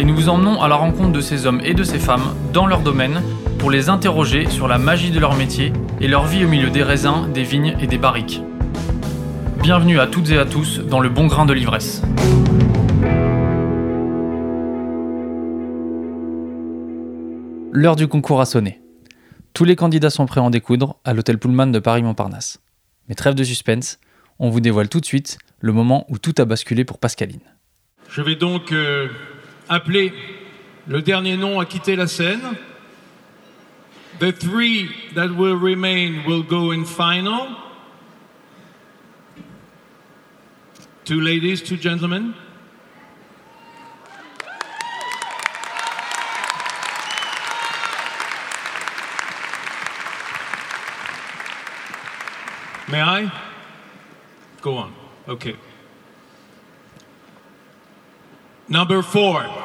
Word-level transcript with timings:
et 0.00 0.04
nous 0.04 0.14
vous 0.14 0.30
emmenons 0.30 0.62
à 0.62 0.68
la 0.68 0.76
rencontre 0.76 1.12
de 1.12 1.20
ces 1.20 1.44
hommes 1.44 1.60
et 1.62 1.74
de 1.74 1.84
ces 1.84 1.98
femmes 1.98 2.34
dans 2.54 2.66
leur 2.66 2.80
domaine 2.80 3.22
pour 3.58 3.70
les 3.70 3.90
interroger 3.90 4.48
sur 4.48 4.66
la 4.66 4.78
magie 4.78 5.10
de 5.10 5.20
leur 5.20 5.36
métier 5.36 5.74
et 6.00 6.08
leur 6.08 6.26
vie 6.26 6.42
au 6.42 6.48
milieu 6.48 6.70
des 6.70 6.82
raisins, 6.82 7.30
des 7.34 7.42
vignes 7.42 7.76
et 7.82 7.86
des 7.86 7.98
barriques. 7.98 8.40
Bienvenue 9.62 10.00
à 10.00 10.06
toutes 10.06 10.30
et 10.30 10.38
à 10.38 10.46
tous 10.46 10.78
dans 10.78 11.00
le 11.00 11.10
bon 11.10 11.26
grain 11.26 11.44
de 11.44 11.52
l'ivresse. 11.52 12.00
L'heure 17.70 17.96
du 17.96 18.08
concours 18.08 18.40
a 18.40 18.46
sonné. 18.46 18.80
Tous 19.52 19.64
les 19.64 19.76
candidats 19.76 20.08
sont 20.08 20.24
prêts 20.24 20.40
à 20.40 20.44
en 20.44 20.48
découdre 20.48 20.96
à 21.04 21.12
l'hôtel 21.12 21.36
Pullman 21.36 21.66
de 21.66 21.78
Paris-Montparnasse. 21.78 22.62
Mais 23.10 23.14
trêve 23.14 23.34
de 23.34 23.44
suspense, 23.44 24.00
on 24.38 24.48
vous 24.48 24.60
dévoile 24.60 24.88
tout 24.88 25.00
de 25.00 25.04
suite 25.04 25.36
le 25.58 25.74
moment 25.74 26.06
où 26.08 26.16
tout 26.16 26.34
a 26.38 26.46
basculé 26.46 26.86
pour 26.86 26.96
Pascaline. 26.96 27.42
Je 28.08 28.22
vais 28.22 28.34
donc 28.34 28.72
euh, 28.72 29.06
appeler 29.70 30.12
le 30.86 31.00
dernier 31.00 31.36
nom 31.36 31.60
à 31.60 31.64
quitter 31.64 31.96
la 31.96 32.08
scène. 32.08 32.56
The 34.18 34.32
three 34.32 34.90
that 35.14 35.30
will 35.30 35.56
remain 35.56 36.24
will 36.26 36.42
go 36.42 36.72
in 36.72 36.84
final. 36.84 37.56
Two 41.04 41.20
ladies, 41.20 41.62
two 41.62 41.76
gentlemen. 41.76 42.34
May 52.88 53.00
I? 53.00 53.32
Go 54.60 54.76
on. 54.76 54.92
Okay. 55.28 55.56
Number 58.68 59.02
four. 59.02 59.59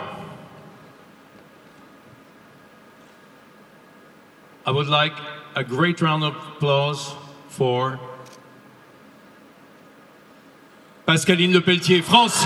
I 4.68 4.72
would 4.72 4.88
like 4.88 5.14
a 5.56 5.64
great 5.64 6.02
round 6.02 6.24
of 6.24 6.36
applause 6.36 7.14
for 7.50 8.00
Pascaline 11.06 11.54
Lepelletier, 11.54 12.04
France. 12.04 12.44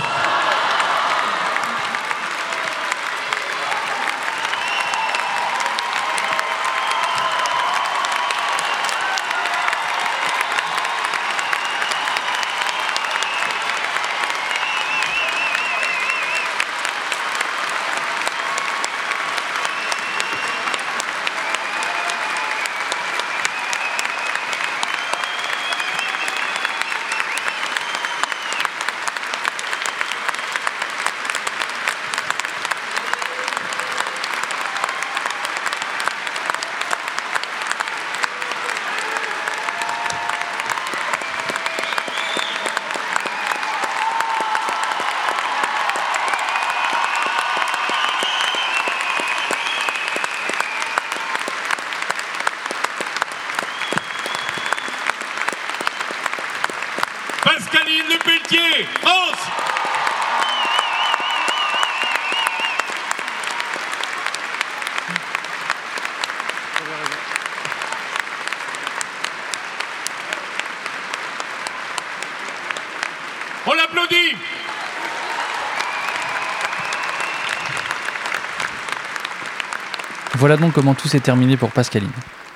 Voilà 80.39 80.55
donc 80.55 80.71
comment 80.71 80.93
tout 80.93 81.09
s'est 81.09 81.19
terminé 81.19 81.57
pour 81.57 81.69
Pascaline. 81.69 82.13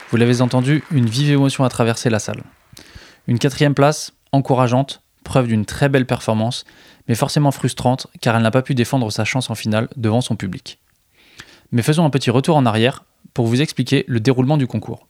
Vous 0.09 0.15
l'avez 0.15 0.39
entendu, 0.39 0.85
une 0.89 1.05
vive 1.05 1.31
émotion 1.31 1.65
a 1.65 1.69
traversé 1.69 2.09
la 2.09 2.19
salle. 2.19 2.41
Une 3.27 3.39
quatrième 3.39 3.73
place, 3.73 4.13
encourageante, 4.31 5.01
preuve 5.25 5.47
d'une 5.47 5.65
très 5.65 5.89
belle 5.89 6.05
performance, 6.05 6.63
mais 7.09 7.15
forcément 7.15 7.51
frustrante 7.51 8.07
car 8.21 8.37
elle 8.37 8.41
n'a 8.41 8.51
pas 8.51 8.61
pu 8.61 8.73
défendre 8.73 9.11
sa 9.11 9.25
chance 9.25 9.49
en 9.49 9.55
finale 9.55 9.89
devant 9.97 10.21
son 10.21 10.37
public. 10.37 10.79
Mais 11.73 11.81
faisons 11.81 12.05
un 12.05 12.09
petit 12.09 12.29
retour 12.31 12.55
en 12.55 12.65
arrière 12.65 13.03
pour 13.33 13.47
vous 13.47 13.61
expliquer 13.61 14.05
le 14.07 14.21
déroulement 14.21 14.55
du 14.55 14.65
concours. 14.65 15.05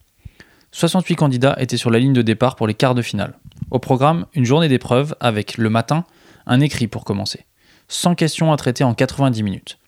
68 0.72 1.14
candidats 1.14 1.54
étaient 1.60 1.76
sur 1.76 1.92
la 1.92 2.00
ligne 2.00 2.12
de 2.12 2.22
départ 2.22 2.56
pour 2.56 2.66
les 2.66 2.74
quarts 2.74 2.96
de 2.96 3.02
finale. 3.02 3.38
Au 3.70 3.78
programme, 3.78 4.26
une 4.34 4.44
journée 4.44 4.66
d'épreuves 4.66 5.14
avec, 5.20 5.58
le 5.58 5.70
matin, 5.70 6.06
un 6.44 6.58
écrit 6.58 6.88
pour 6.88 7.04
commencer. 7.04 7.46
100 7.86 8.16
questions 8.16 8.52
à 8.52 8.56
traiter 8.56 8.82
en 8.82 8.94
90 8.94 9.44
minutes. 9.44 9.78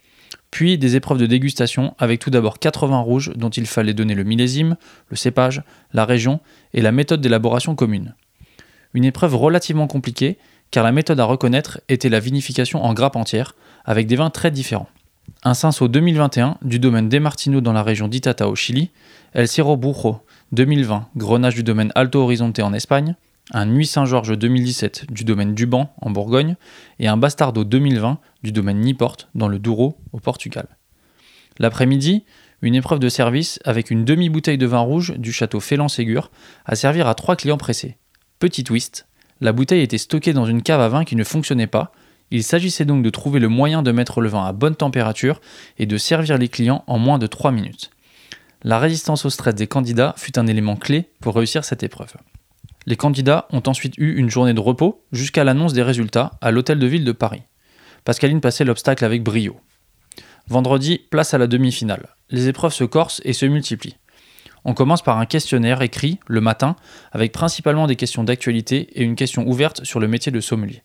Puis 0.57 0.79
des 0.79 0.97
épreuves 0.97 1.19
de 1.19 1.27
dégustation 1.27 1.95
avec 1.99 2.19
tout 2.19 2.31
d'abord 2.31 2.59
80 2.59 2.99
rouges 3.01 3.31
dont 3.37 3.51
il 3.51 3.67
fallait 3.67 3.93
donner 3.93 4.15
le 4.15 4.25
millésime, 4.25 4.79
le 5.11 5.17
cépage, 5.17 5.63
la 5.93 6.07
région 6.07 6.41
et 6.73 6.81
la 6.81 6.93
méthode 6.93 7.21
d'élaboration 7.21 7.75
commune. 7.75 8.15
Une 8.95 9.05
épreuve 9.05 9.37
relativement 9.37 9.87
compliquée 9.87 10.39
car 10.71 10.83
la 10.83 10.93
méthode 10.93 11.21
à 11.21 11.25
reconnaître 11.25 11.83
était 11.91 12.09
la 12.09 12.21
vinification 12.21 12.83
en 12.83 12.95
grappe 12.95 13.17
entière 13.17 13.55
avec 13.85 14.07
des 14.07 14.17
vins 14.17 14.31
très 14.31 14.51
différents. 14.51 14.89
Un 15.45 15.53
Cinsault 15.53 15.89
2021 15.89 16.57
du 16.63 16.79
domaine 16.79 17.11
des 17.11 17.21
Martinos 17.21 17.61
dans 17.61 17.75
la 17.75 17.83
région 17.83 18.09
d'Itata 18.09 18.49
au 18.49 18.57
Chili, 18.57 18.89
El 19.35 19.49
Cerro 19.49 19.77
Brujo 19.77 20.23
2020 20.53 21.09
Grenache 21.19 21.55
du 21.55 21.65
domaine 21.65 21.93
Alto 21.95 22.23
Horizonte 22.23 22.61
en 22.61 22.73
Espagne, 22.73 23.15
un 23.53 23.67
Nuit 23.67 23.87
Saint-Georges 23.87 24.39
2017 24.39 25.13
du 25.13 25.25
domaine 25.25 25.55
Duban 25.55 25.93
en 26.01 26.11
Bourgogne 26.11 26.57
et 26.99 27.09
un 27.09 27.19
Bastardo 27.19 27.63
2020 27.65 28.19
du 28.47 28.53
domaine 28.53 28.81
Niporte 28.81 29.29
dans 29.35 29.49
le 29.49 29.59
Douro 29.59 29.99
au 30.13 30.21
Portugal. 30.21 30.69
L'après-midi, 31.59 32.25
une 32.63 32.77
épreuve 32.77 33.01
de 33.01 33.09
service 33.09 33.59
avec 33.65 33.91
une 33.91 34.05
demi-bouteille 34.05 34.57
de 34.57 34.67
vin 34.67 34.79
rouge 34.79 35.15
du 35.19 35.33
château 35.33 35.59
Félan-Ségur 35.59 36.31
à 36.65 36.77
servir 36.77 37.09
à 37.09 37.17
trois 37.17 37.35
clients 37.35 37.57
pressés. 37.59 37.97
Petit 38.39 38.63
twist, 38.63 39.09
la 39.41 39.53
bouteille 39.53 39.83
était 39.83 39.99
stockée 39.99 40.33
dans 40.33 40.47
une 40.47 40.63
cave 40.63 40.81
à 40.81 40.89
vin 40.89 41.05
qui 41.05 41.17
ne 41.17 41.25
fonctionnait 41.25 41.67
pas, 41.67 41.91
il 42.31 42.45
s'agissait 42.45 42.85
donc 42.85 43.03
de 43.03 43.11
trouver 43.11 43.41
le 43.41 43.49
moyen 43.49 43.83
de 43.83 43.91
mettre 43.91 44.21
le 44.21 44.29
vin 44.29 44.47
à 44.47 44.53
bonne 44.53 44.77
température 44.77 45.41
et 45.79 45.87
de 45.87 45.99
servir 45.99 46.39
les 46.39 46.49
clients 46.49 46.85
en 46.87 46.99
moins 46.99 47.19
de 47.19 47.27
3 47.27 47.51
minutes. 47.51 47.91
La 48.63 48.79
résistance 48.79 49.25
au 49.25 49.31
stress 49.31 49.57
des 49.57 49.67
candidats 49.67 50.15
fut 50.17 50.39
un 50.39 50.47
élément 50.47 50.77
clé 50.77 51.11
pour 51.21 51.35
réussir 51.35 51.65
cette 51.65 51.83
épreuve. 51.83 52.15
Les 52.87 52.97
candidats 52.97 53.49
ont 53.51 53.63
ensuite 53.67 53.99
eu 53.99 54.15
une 54.17 54.31
journée 54.31 54.55
de 54.55 54.61
repos 54.61 55.05
jusqu'à 55.11 55.43
l'annonce 55.43 55.73
des 55.73 55.83
résultats 55.83 56.39
à 56.41 56.53
l'hôtel 56.53 56.79
de 56.79 56.87
ville 56.87 57.05
de 57.05 57.13
Paris. 57.13 57.43
Pascaline 58.07 58.41
passait 58.41 58.65
l'obstacle 58.65 59.05
avec 59.05 59.25
brio. 59.25 59.59
Vendredi, 60.47 61.01
place 61.11 61.35
à 61.35 61.39
la 61.39 61.49
demi-finale. 61.49 62.15
Les 62.31 62.47
épreuves 62.47 62.73
se 62.73 62.85
corsent 62.85 63.21
et 63.25 63.33
se 63.33 63.47
multiplient. 63.47 63.97
On 64.65 64.75
commence 64.75 65.03
par 65.03 65.19
un 65.19 65.27
questionnaire 65.27 65.83
écrit 65.83 66.21
le 66.29 66.41
matin 66.41 66.77
avec 67.11 67.33
principalement 67.33 67.89
des 67.89 67.97
questions 67.97 68.23
d'actualité 68.23 68.89
et 68.93 69.03
une 69.03 69.17
question 69.17 69.49
ouverte 69.49 69.83
sur 69.83 69.99
le 69.99 70.07
métier 70.07 70.31
de 70.31 70.39
sommelier. 70.39 70.85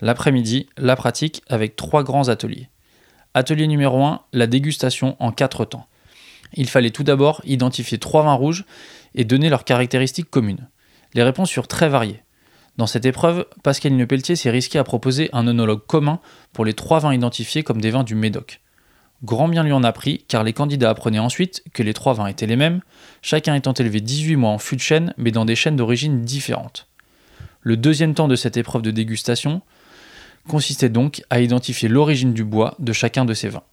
L'après-midi, 0.00 0.66
la 0.78 0.96
pratique 0.96 1.42
avec 1.46 1.76
trois 1.76 2.02
grands 2.02 2.30
ateliers. 2.30 2.70
Atelier 3.34 3.66
numéro 3.66 4.02
1, 4.02 4.22
la 4.32 4.46
dégustation 4.46 5.14
en 5.18 5.32
quatre 5.32 5.66
temps. 5.66 5.86
Il 6.54 6.70
fallait 6.70 6.88
tout 6.88 7.04
d'abord 7.04 7.42
identifier 7.44 7.98
trois 7.98 8.22
vins 8.22 8.32
rouges 8.32 8.64
et 9.14 9.26
donner 9.26 9.50
leurs 9.50 9.64
caractéristiques 9.64 10.30
communes. 10.30 10.70
Les 11.12 11.22
réponses 11.22 11.50
furent 11.50 11.68
très 11.68 11.90
variées. 11.90 12.22
Dans 12.76 12.86
cette 12.86 13.06
épreuve, 13.06 13.46
Pascaline 13.62 14.06
Pelletier 14.06 14.36
s'est 14.36 14.50
risqué 14.50 14.78
à 14.78 14.84
proposer 14.84 15.30
un 15.32 15.46
onologue 15.46 15.86
commun 15.86 16.20
pour 16.52 16.64
les 16.64 16.74
trois 16.74 16.98
vins 16.98 17.14
identifiés 17.14 17.62
comme 17.62 17.80
des 17.80 17.90
vins 17.90 18.04
du 18.04 18.14
Médoc. 18.14 18.60
Grand 19.24 19.48
bien 19.48 19.62
lui 19.62 19.72
en 19.72 19.82
a 19.82 19.92
pris, 19.92 20.24
car 20.28 20.44
les 20.44 20.52
candidats 20.52 20.90
apprenaient 20.90 21.18
ensuite 21.18 21.64
que 21.72 21.82
les 21.82 21.94
trois 21.94 22.12
vins 22.12 22.26
étaient 22.26 22.46
les 22.46 22.56
mêmes, 22.56 22.82
chacun 23.22 23.54
étant 23.54 23.72
élevé 23.72 24.02
18 24.02 24.36
mois 24.36 24.50
en 24.50 24.58
fût 24.58 24.76
de 24.76 24.82
chêne, 24.82 25.14
mais 25.16 25.30
dans 25.30 25.46
des 25.46 25.56
chênes 25.56 25.76
d'origine 25.76 26.22
différentes. 26.22 26.86
Le 27.62 27.78
deuxième 27.78 28.14
temps 28.14 28.28
de 28.28 28.36
cette 28.36 28.58
épreuve 28.58 28.82
de 28.82 28.90
dégustation 28.90 29.62
consistait 30.46 30.90
donc 30.90 31.22
à 31.30 31.40
identifier 31.40 31.88
l'origine 31.88 32.34
du 32.34 32.44
bois 32.44 32.74
de 32.78 32.92
chacun 32.92 33.24
de 33.24 33.32
ces 33.32 33.48
vins. 33.48 33.64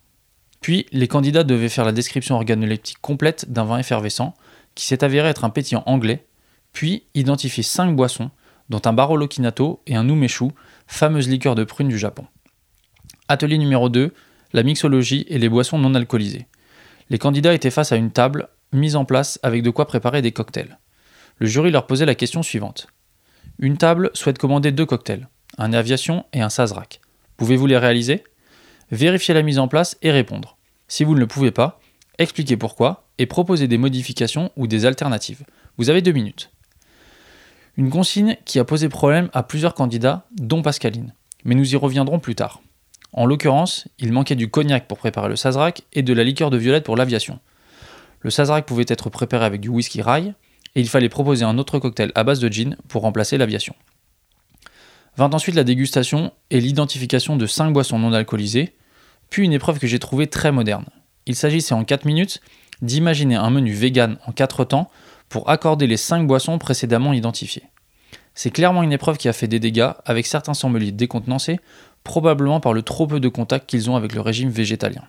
Puis, 0.61 0.85
les 0.94 1.09
candidats 1.09 1.44
devaient 1.44 1.67
faire 1.67 1.83
la 1.83 1.91
description 1.91 2.35
organoleptique 2.35 3.00
complète 3.01 3.51
d'un 3.51 3.65
vin 3.65 3.79
effervescent, 3.79 4.33
qui 4.75 4.85
s'est 4.85 5.03
avéré 5.03 5.27
être 5.27 5.44
un 5.44 5.50
pétillant 5.50 5.83
anglais, 5.85 6.25
puis 6.71 7.03
identifier 7.13 7.63
cinq 7.63 7.95
boissons, 7.95 8.31
dont 8.69 8.81
un 8.86 8.94
Barolo 8.94 9.27
Kinato 9.27 9.81
et 9.88 9.95
un 9.95 10.07
Umeshu, 10.07 10.50
fameuse 10.88 11.30
liqueur 11.30 11.56
de 11.56 11.63
prune 11.63 11.89
du 11.89 11.98
Japon. 11.98 12.25
Atelier 13.27 13.57
numéro 13.57 13.89
2, 13.89 14.13
la 14.54 14.63
mixologie 14.63 15.25
et 15.30 15.39
les 15.39 15.50
boissons 15.50 15.77
non 15.77 15.95
alcoolisées. 15.95 16.48
Les 17.10 17.18
candidats 17.18 17.54
étaient 17.54 17.71
face 17.71 17.92
à 17.92 17.95
une 17.95 18.12
table 18.12 18.50
mise 18.71 18.95
en 18.95 19.06
place 19.06 19.39
avec 19.44 19.63
de 19.63 19.69
quoi 19.69 19.88
préparer 19.88 20.21
des 20.21 20.31
cocktails. 20.31 20.77
Le 21.38 21.48
jury 21.48 21.71
leur 21.71 21.88
posait 21.88 22.06
la 22.06 22.15
question 22.15 22.44
suivante. 22.44 22.88
Une 23.60 23.77
table 23.77 24.12
souhaite 24.13 24.38
commander 24.38 24.71
deux 24.71 24.86
cocktails, 24.86 25.27
un 25.57 25.74
aviation 25.74 26.25
et 26.33 26.42
un 26.42 26.50
sazerac. 26.50 27.01
Pouvez-vous 27.38 27.68
les 27.68 27.77
réaliser? 27.77 28.24
Vérifiez 28.92 29.33
la 29.33 29.42
mise 29.42 29.60
en 29.60 29.68
place 29.68 29.98
et 30.01 30.12
répondre. 30.12 30.57
Si 30.88 31.04
vous 31.04 31.15
ne 31.15 31.19
le 31.19 31.27
pouvez 31.27 31.51
pas, 31.51 31.80
expliquez 32.19 32.57
pourquoi 32.57 33.07
et 33.18 33.25
proposez 33.25 33.68
des 33.68 33.77
modifications 33.77 34.51
ou 34.56 34.68
des 34.68 34.86
alternatives. 34.86 35.44
Vous 35.77 35.89
avez 35.89 36.01
deux 36.01 36.12
minutes. 36.12 36.52
Une 37.75 37.89
consigne 37.89 38.37
qui 38.45 38.59
a 38.59 38.65
posé 38.65 38.87
problème 38.87 39.29
à 39.33 39.41
plusieurs 39.41 39.73
candidats, 39.73 40.27
dont 40.37 40.61
Pascaline. 40.61 41.13
Mais 41.43 41.55
nous 41.55 41.73
y 41.73 41.75
reviendrons 41.75 42.19
plus 42.19 42.35
tard. 42.35 42.61
En 43.13 43.25
l'occurrence, 43.25 43.87
il 43.97 44.11
manquait 44.11 44.35
du 44.35 44.49
cognac 44.49 44.87
pour 44.87 44.97
préparer 44.99 45.29
le 45.29 45.35
sazerac 45.35 45.81
et 45.91 46.03
de 46.03 46.13
la 46.13 46.23
liqueur 46.23 46.51
de 46.51 46.57
violette 46.57 46.83
pour 46.83 46.95
l'aviation. 46.95 47.39
Le 48.21 48.29
sazerac 48.29 48.65
pouvait 48.65 48.85
être 48.87 49.09
préparé 49.09 49.45
avec 49.45 49.59
du 49.59 49.69
whisky 49.69 50.01
rye 50.01 50.33
et 50.75 50.81
il 50.81 50.87
fallait 50.87 51.09
proposer 51.09 51.45
un 51.45 51.57
autre 51.57 51.79
cocktail 51.79 52.11
à 52.15 52.23
base 52.23 52.39
de 52.39 52.47
gin 52.47 52.75
pour 52.87 53.01
remplacer 53.01 53.37
l'aviation. 53.37 53.75
Vint 55.17 55.31
ensuite 55.31 55.55
la 55.55 55.63
dégustation 55.63 56.31
et 56.49 56.59
l'identification 56.59 57.37
de 57.37 57.45
5 57.45 57.71
boissons 57.71 57.99
non 57.99 58.13
alcoolisées, 58.13 58.75
puis 59.29 59.43
une 59.43 59.53
épreuve 59.53 59.79
que 59.79 59.87
j'ai 59.87 59.99
trouvée 59.99 60.27
très 60.27 60.51
moderne. 60.51 60.85
Il 61.25 61.35
s'agissait 61.35 61.75
en 61.75 61.83
4 61.83 62.05
minutes 62.05 62.39
d'imaginer 62.81 63.35
un 63.35 63.49
menu 63.49 63.73
vegan 63.73 64.17
en 64.25 64.31
4 64.31 64.65
temps 64.65 64.89
pour 65.33 65.50
accorder 65.50 65.88
les 65.88 65.97
5 65.97 66.27
boissons 66.27 66.59
précédemment 66.59 67.12
identifiées. 67.12 67.63
C'est 68.35 68.51
clairement 68.51 68.83
une 68.83 68.94
épreuve 68.94 69.18
qui 69.18 69.27
a 69.27 69.33
fait 69.33 69.47
des 69.47 69.59
dégâts 69.59 69.89
avec 70.06 70.27
certains 70.27 70.53
sommeliers 70.53 70.91
décontenancés 70.91 71.59
probablement 72.03 72.59
par 72.59 72.71
le 72.71 72.83
trop 72.83 73.07
peu 73.07 73.19
de 73.19 73.30
contact 73.30 73.68
qu'ils 73.68 73.89
ont 73.89 73.95
avec 73.95 74.13
le 74.13 74.21
régime 74.21 74.51
végétalien. 74.51 75.01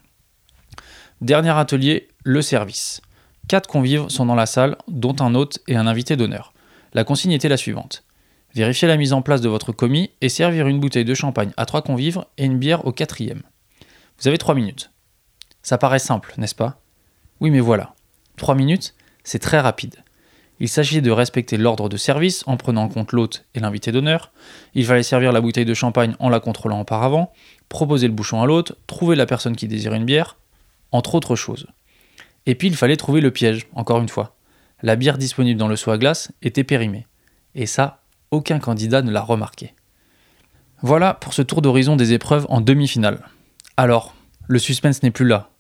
Dernier 1.21 1.51
atelier, 1.51 2.09
le 2.23 2.41
service. 2.41 3.03
Quatre 3.49 3.69
convives 3.69 4.09
sont 4.09 4.25
dans 4.25 4.35
la 4.35 4.47
salle, 4.47 4.79
dont 4.89 5.15
un 5.21 5.35
hôte 5.35 5.59
et 5.69 5.77
un 5.77 5.87
invité 5.87 6.17
d'honneur. 6.17 6.55
La 6.95 7.05
consigne 7.05 7.33
était 7.33 7.51
la 7.51 7.59
suivante. 7.59 8.03
Vérifier 8.55 8.89
la 8.89 8.97
mise 8.97 9.13
en 9.13 9.21
place 9.21 9.43
de 9.43 9.51
votre 9.51 9.73
commis 9.73 10.11
et 10.23 10.31
servir 10.31 10.69
une 10.69 10.81
bouteille 10.81 11.05
de 11.05 11.13
champagne 11.13 11.53
à 11.59 11.67
trois 11.67 11.83
convives 11.83 12.25
et 12.39 12.47
une 12.47 12.59
bière 12.59 12.87
au 12.87 12.93
quatrième. 12.93 13.43
Vous 14.19 14.29
avez 14.29 14.39
trois 14.39 14.55
minutes. 14.55 14.91
Ça 15.63 15.77
paraît 15.77 15.99
simple, 15.99 16.33
n'est-ce 16.39 16.55
pas? 16.55 16.81
Oui, 17.41 17.51
mais 17.51 17.61
voilà. 17.61 17.95
Trois 18.39 18.55
minutes, 18.55 18.95
c'est 19.23 19.39
très 19.39 19.61
rapide. 19.61 20.04
Il 20.61 20.69
s'agit 20.69 21.03
de 21.03 21.11
respecter 21.11 21.57
l'ordre 21.57 21.89
de 21.89 21.97
service 21.97 22.45
en 22.47 22.57
prenant 22.57 22.85
en 22.85 22.89
compte 22.89 23.13
l'hôte 23.13 23.45
et 23.55 23.61
l'invité 23.61 23.91
d'honneur. 23.91 24.33
Il 24.75 24.87
fallait 24.87 25.03
servir 25.03 25.33
la 25.33 25.41
bouteille 25.41 25.65
de 25.65 25.75
champagne 25.75 26.15
en 26.21 26.29
la 26.29 26.41
contrôlant 26.41 26.81
auparavant, 26.81 27.33
proposer 27.69 28.07
le 28.07 28.15
bouchon 28.15 28.41
à 28.41 28.47
l'hôte, 28.47 28.73
trouver 28.87 29.17
la 29.17 29.27
personne 29.27 29.57
qui 29.57 29.67
désire 29.67 29.95
une 29.95 30.05
bière, 30.05 30.37
entre 30.93 31.17
autres 31.17 31.35
choses. 31.35 31.67
Et 32.47 32.55
puis 32.55 32.69
il 32.69 32.77
fallait 32.77 32.97
trouver 32.97 33.21
le 33.21 33.31
piège, 33.31 33.67
encore 33.75 34.01
une 34.01 34.09
fois. 34.09 34.37
La 34.83 34.97
bière 34.97 35.19
disponible 35.19 35.59
dans 35.59 35.69
le 35.69 35.77
seau 35.77 35.91
à 35.91 35.99
glace 35.99 36.31
était 36.43 36.65
périmée. 36.65 37.07
Et 37.55 37.67
ça, 37.67 38.03
aucun 38.31 38.59
candidat 38.59 39.03
ne 39.03 39.11
l'a 39.11 39.23
remarqué. 39.23 39.75
Voilà 40.83 41.15
pour 41.15 41.33
ce 41.33 41.43
tour 41.43 41.63
d'horizon 41.63 41.97
des 41.97 42.13
épreuves 42.13 42.47
en 42.49 42.61
demi-finale. 42.61 43.21
Alors, 43.77 44.15
le 44.47 44.59
suspense 44.59 45.03
n'est 45.03 45.11
plus 45.11 45.27
là. 45.27 45.51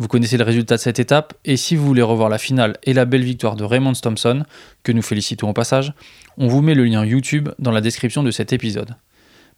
Vous 0.00 0.08
connaissez 0.08 0.38
le 0.38 0.44
résultat 0.44 0.76
de 0.76 0.80
cette 0.80 0.98
étape, 0.98 1.34
et 1.44 1.58
si 1.58 1.76
vous 1.76 1.84
voulez 1.84 2.00
revoir 2.00 2.30
la 2.30 2.38
finale 2.38 2.78
et 2.84 2.94
la 2.94 3.04
belle 3.04 3.22
victoire 3.22 3.54
de 3.54 3.64
Raymond 3.64 3.92
Thompson, 3.92 4.44
que 4.82 4.92
nous 4.92 5.02
félicitons 5.02 5.50
au 5.50 5.52
passage, 5.52 5.92
on 6.38 6.48
vous 6.48 6.62
met 6.62 6.72
le 6.72 6.86
lien 6.86 7.04
YouTube 7.04 7.50
dans 7.58 7.70
la 7.70 7.82
description 7.82 8.22
de 8.22 8.30
cet 8.30 8.54
épisode. 8.54 8.96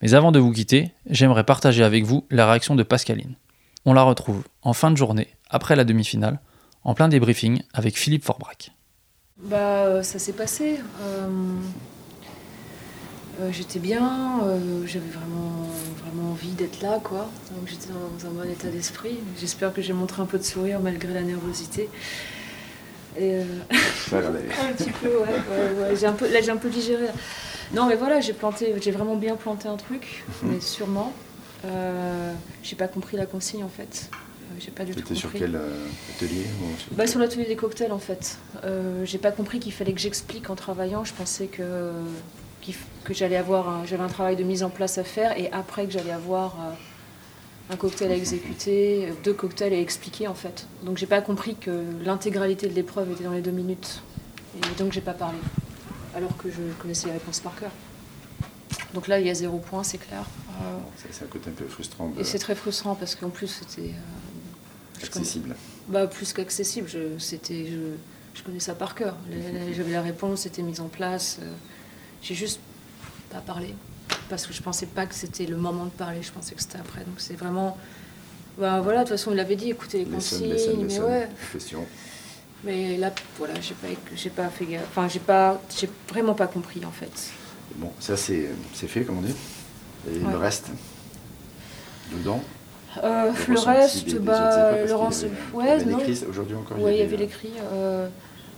Mais 0.03 0.15
avant 0.15 0.33
de 0.33 0.41
vous 0.41 0.51
quitter, 0.51 0.91
j'aimerais 1.09 1.45
partager 1.45 1.85
avec 1.85 2.03
vous 2.03 2.27
la 2.29 2.51
réaction 2.51 2.75
de 2.75 2.83
Pascaline. 2.83 3.37
On 3.85 3.93
la 3.93 4.03
retrouve 4.03 4.43
en 4.63 4.73
fin 4.73 4.91
de 4.91 4.97
journée, 4.97 5.29
après 5.49 5.77
la 5.77 5.85
demi-finale, 5.85 6.41
en 6.83 6.95
plein 6.95 7.07
débriefing 7.07 7.63
avec 7.73 7.97
Philippe 7.97 8.25
Forbrac. 8.25 8.73
Bah, 9.45 9.85
euh, 9.85 10.03
ça 10.03 10.19
s'est 10.19 10.33
passé. 10.33 10.81
Euh, 11.03 11.29
j'étais 13.51 13.79
bien, 13.79 14.41
euh, 14.45 14.87
j'avais 14.87 15.09
vraiment, 15.09 15.67
vraiment 16.05 16.33
envie 16.33 16.51
d'être 16.51 16.81
là, 16.83 17.01
quoi. 17.03 17.31
Donc 17.57 17.67
j'étais 17.67 17.89
dans, 17.89 18.29
un 18.29 18.33
bon 18.33 18.49
état 18.51 18.69
d'esprit. 18.69 19.19
J'espère 19.41 19.73
que 19.73 19.83
j'ai 19.83 19.93
montré 19.93 20.23
un 20.23 20.27
peu 20.27 20.39
de 20.39 20.43
sourire 20.43 20.81
malgré 20.81 21.13
la 21.13 21.23
nervosité. 21.23 21.89
Et, 23.17 23.35
euh, 23.35 23.45
un 24.13 24.73
petit 24.73 24.91
peu, 24.91 25.09
ouais. 25.09 25.83
ouais, 25.89 25.97
J'ai 25.97 26.07
un 26.07 26.13
peu, 26.13 26.31
là, 26.33 26.41
j'ai 26.41 26.51
un 26.51 26.57
peu 26.57 26.71
digéré. 26.71 27.07
Non, 27.75 27.87
mais 27.87 27.97
voilà, 27.97 28.21
j'ai 28.21 28.33
planté, 28.33 28.75
j'ai 28.81 28.91
vraiment 28.91 29.17
bien 29.17 29.37
planté 29.37 29.69
un 29.69 29.77
truc, 29.77 30.25
mhm. 30.43 30.53
mais 30.53 30.61
sûrement. 30.61 31.13
j'ai 32.63 32.77
pas 32.77 32.89
compris 32.89 33.17
la 33.17 33.27
consigne 33.27 33.65
en 33.65 33.69
fait. 33.69 34.11
J'ai 34.59 34.71
pas 34.71 34.85
du 34.85 34.93
tout 34.93 35.01
compris. 35.01 35.17
sur 35.17 35.33
quel 35.33 35.59
atelier 36.15 36.45
bah, 36.93 37.07
Sur 37.07 37.19
l'atelier 37.19 37.47
des 37.47 37.57
cocktails 37.57 37.93
en 37.93 37.99
fait. 37.99 38.37
j'ai 39.05 39.19
pas 39.19 39.33
compris 39.33 39.59
qu'il 39.59 39.73
fallait 39.73 39.95
que 39.95 40.01
j'explique 40.01 40.51
en 40.51 40.55
travaillant. 40.55 41.05
Je 41.05 41.15
pensais 41.15 41.47
que 41.47 41.93
que 43.05 43.15
j'allais 43.15 43.37
avoir, 43.37 43.87
j'avais 43.87 44.03
un 44.03 44.09
travail 44.09 44.37
de 44.37 44.45
mise 44.45 44.63
en 44.63 44.71
place 44.71 44.99
à 44.99 45.05
faire 45.05 45.37
et 45.39 45.51
après 45.53 45.87
que 45.87 45.93
j'allais 45.93 46.13
avoir 46.13 46.55
euh, 46.55 47.73
un 47.73 47.77
cocktail 47.77 48.13
à 48.13 48.17
exécuter, 48.17 49.13
deux 49.25 49.35
cocktails 49.35 49.73
à 49.73 49.81
expliquer 49.81 50.29
en 50.29 50.35
fait. 50.35 50.67
Donc 50.85 50.99
j'ai 50.99 51.07
pas 51.07 51.21
compris 51.21 51.57
que 51.57 51.85
l'intégralité 52.05 52.69
de 52.69 52.75
l'épreuve 52.75 53.11
était 53.13 53.25
dans 53.25 53.33
les 53.33 53.41
deux 53.41 53.51
minutes 53.51 54.03
et 54.57 54.79
donc 54.79 54.93
j'ai 54.93 55.01
pas 55.01 55.15
parlé, 55.15 55.39
alors 56.15 56.37
que 56.37 56.51
je 56.51 56.63
connaissais 56.81 57.07
les 57.07 57.15
réponses 57.15 57.41
par 57.41 57.55
cœur. 57.59 57.71
Donc 58.95 59.09
là 59.09 59.19
il 59.19 59.27
y 59.27 59.31
a 59.31 59.35
zéro 59.35 59.59
point, 59.59 59.83
c'est 59.83 59.99
clair. 59.99 60.25
c'est 60.97 61.25
un 61.25 61.29
côté 61.29 61.51
un 61.51 61.55
peu 61.55 61.67
frustrant. 61.67 62.13
Et 62.19 62.25
c'est 62.25 62.39
très 62.39 62.55
frustrant 62.55 62.95
parce 62.95 63.15
qu'en 63.15 63.31
plus 63.31 63.49
c'était 63.49 63.91
euh, 63.91 65.05
accessible. 65.05 65.57
Bah 65.89 66.07
plus 66.07 66.33
qu'accessible, 66.33 66.89
c'était 67.19 67.67
je, 67.67 68.39
je, 68.39 68.43
connais 68.45 68.61
ça 68.61 68.75
par 68.75 68.95
cœur. 68.95 69.17
J'avais 69.75 69.93
la 69.93 70.03
réponse, 70.03 70.43
c'était 70.43 70.63
mise 70.63 70.81
en 70.81 70.89
place. 70.89 71.39
Euh, 71.43 71.53
j'ai 72.23 72.35
juste 72.35 72.61
pas 73.31 73.41
parlé 73.41 73.75
parce 74.29 74.47
que 74.47 74.53
je 74.53 74.63
pensais 74.63 74.87
pas 74.87 75.07
que 75.07 75.15
c'était 75.15 75.47
le 75.47 75.57
moment 75.57 75.85
de 75.85 75.91
parler. 75.91 76.23
Je 76.23 76.33
pensais 76.33 76.55
que 76.55 76.63
c'était 76.63 76.79
après. 76.79 77.01
Donc 77.01 77.17
c'est 77.19 77.35
vraiment. 77.35 77.77
Ben 78.59 78.81
voilà, 78.81 78.99
de 78.99 79.05
toute 79.05 79.17
façon, 79.17 79.31
il 79.31 79.37
l'avait 79.37 79.57
dit, 79.57 79.71
écoutez 79.71 79.99
les 79.99 80.05
consignes, 80.05 80.55
mais 80.87 81.01
ouais. 81.01 81.29
Mais 82.65 82.97
là, 82.97 83.11
voilà, 83.39 83.55
j'ai 83.61 83.75
pas, 83.75 83.89
j'ai 84.15 84.31
pas 84.31 84.49
fait 84.49 84.67
Enfin, 84.89 85.09
j'ai 85.09 85.19
pas, 85.19 85.61
j'ai 85.75 85.89
vraiment 86.09 86.35
pas 86.35 86.47
compris 86.47 86.85
en 86.85 86.91
fait. 86.91 87.31
Bon, 87.77 87.91
ça 87.99 88.17
c'est, 88.17 88.51
c'est 88.75 88.87
fait, 88.87 89.03
comme 89.03 89.19
on 89.19 89.23
dit. 89.23 89.35
Et 90.09 90.19
le 90.19 90.37
reste? 90.37 90.69
Dedans? 92.13 92.43
Euh, 93.03 93.33
le 93.49 93.59
reste, 93.59 94.17
bah, 94.19 94.85
Laurence, 94.87 95.25
ouais, 95.55 95.83
non. 95.85 95.99
Aujourd'hui 96.29 96.55
encore. 96.55 96.77
Oui, 96.79 96.93
il 96.93 96.99
y 96.99 97.03
avait 97.03 97.17
l'écrit. 97.17 97.53
Euh, 97.73 98.09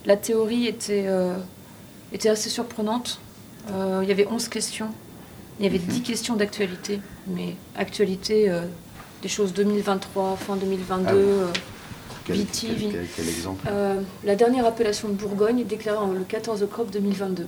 la 0.06 0.16
théorie 0.16 0.66
était, 0.66 1.04
euh, 1.06 1.36
était 2.12 2.28
assez 2.28 2.50
surprenante. 2.50 3.20
Euh, 3.70 4.00
il 4.02 4.08
y 4.08 4.12
avait 4.12 4.26
11 4.26 4.48
questions. 4.48 4.90
Il 5.58 5.64
y 5.64 5.68
avait 5.68 5.78
10 5.78 6.02
questions 6.02 6.34
d'actualité, 6.34 7.00
mais 7.28 7.54
actualité 7.76 8.50
euh, 8.50 8.62
des 9.22 9.28
choses 9.28 9.52
2023, 9.52 10.36
fin 10.36 10.56
2022. 10.56 11.06
Ah 11.06 11.12
euh, 11.12 11.46
quel, 12.26 12.40
exemple 12.40 13.68
La 14.24 14.34
dernière 14.34 14.66
appellation 14.66 15.08
de 15.08 15.14
Bourgogne 15.14 15.64
déclarée 15.64 15.98
le 16.12 16.24
14 16.24 16.62
octobre 16.62 16.90
2022. 16.90 17.46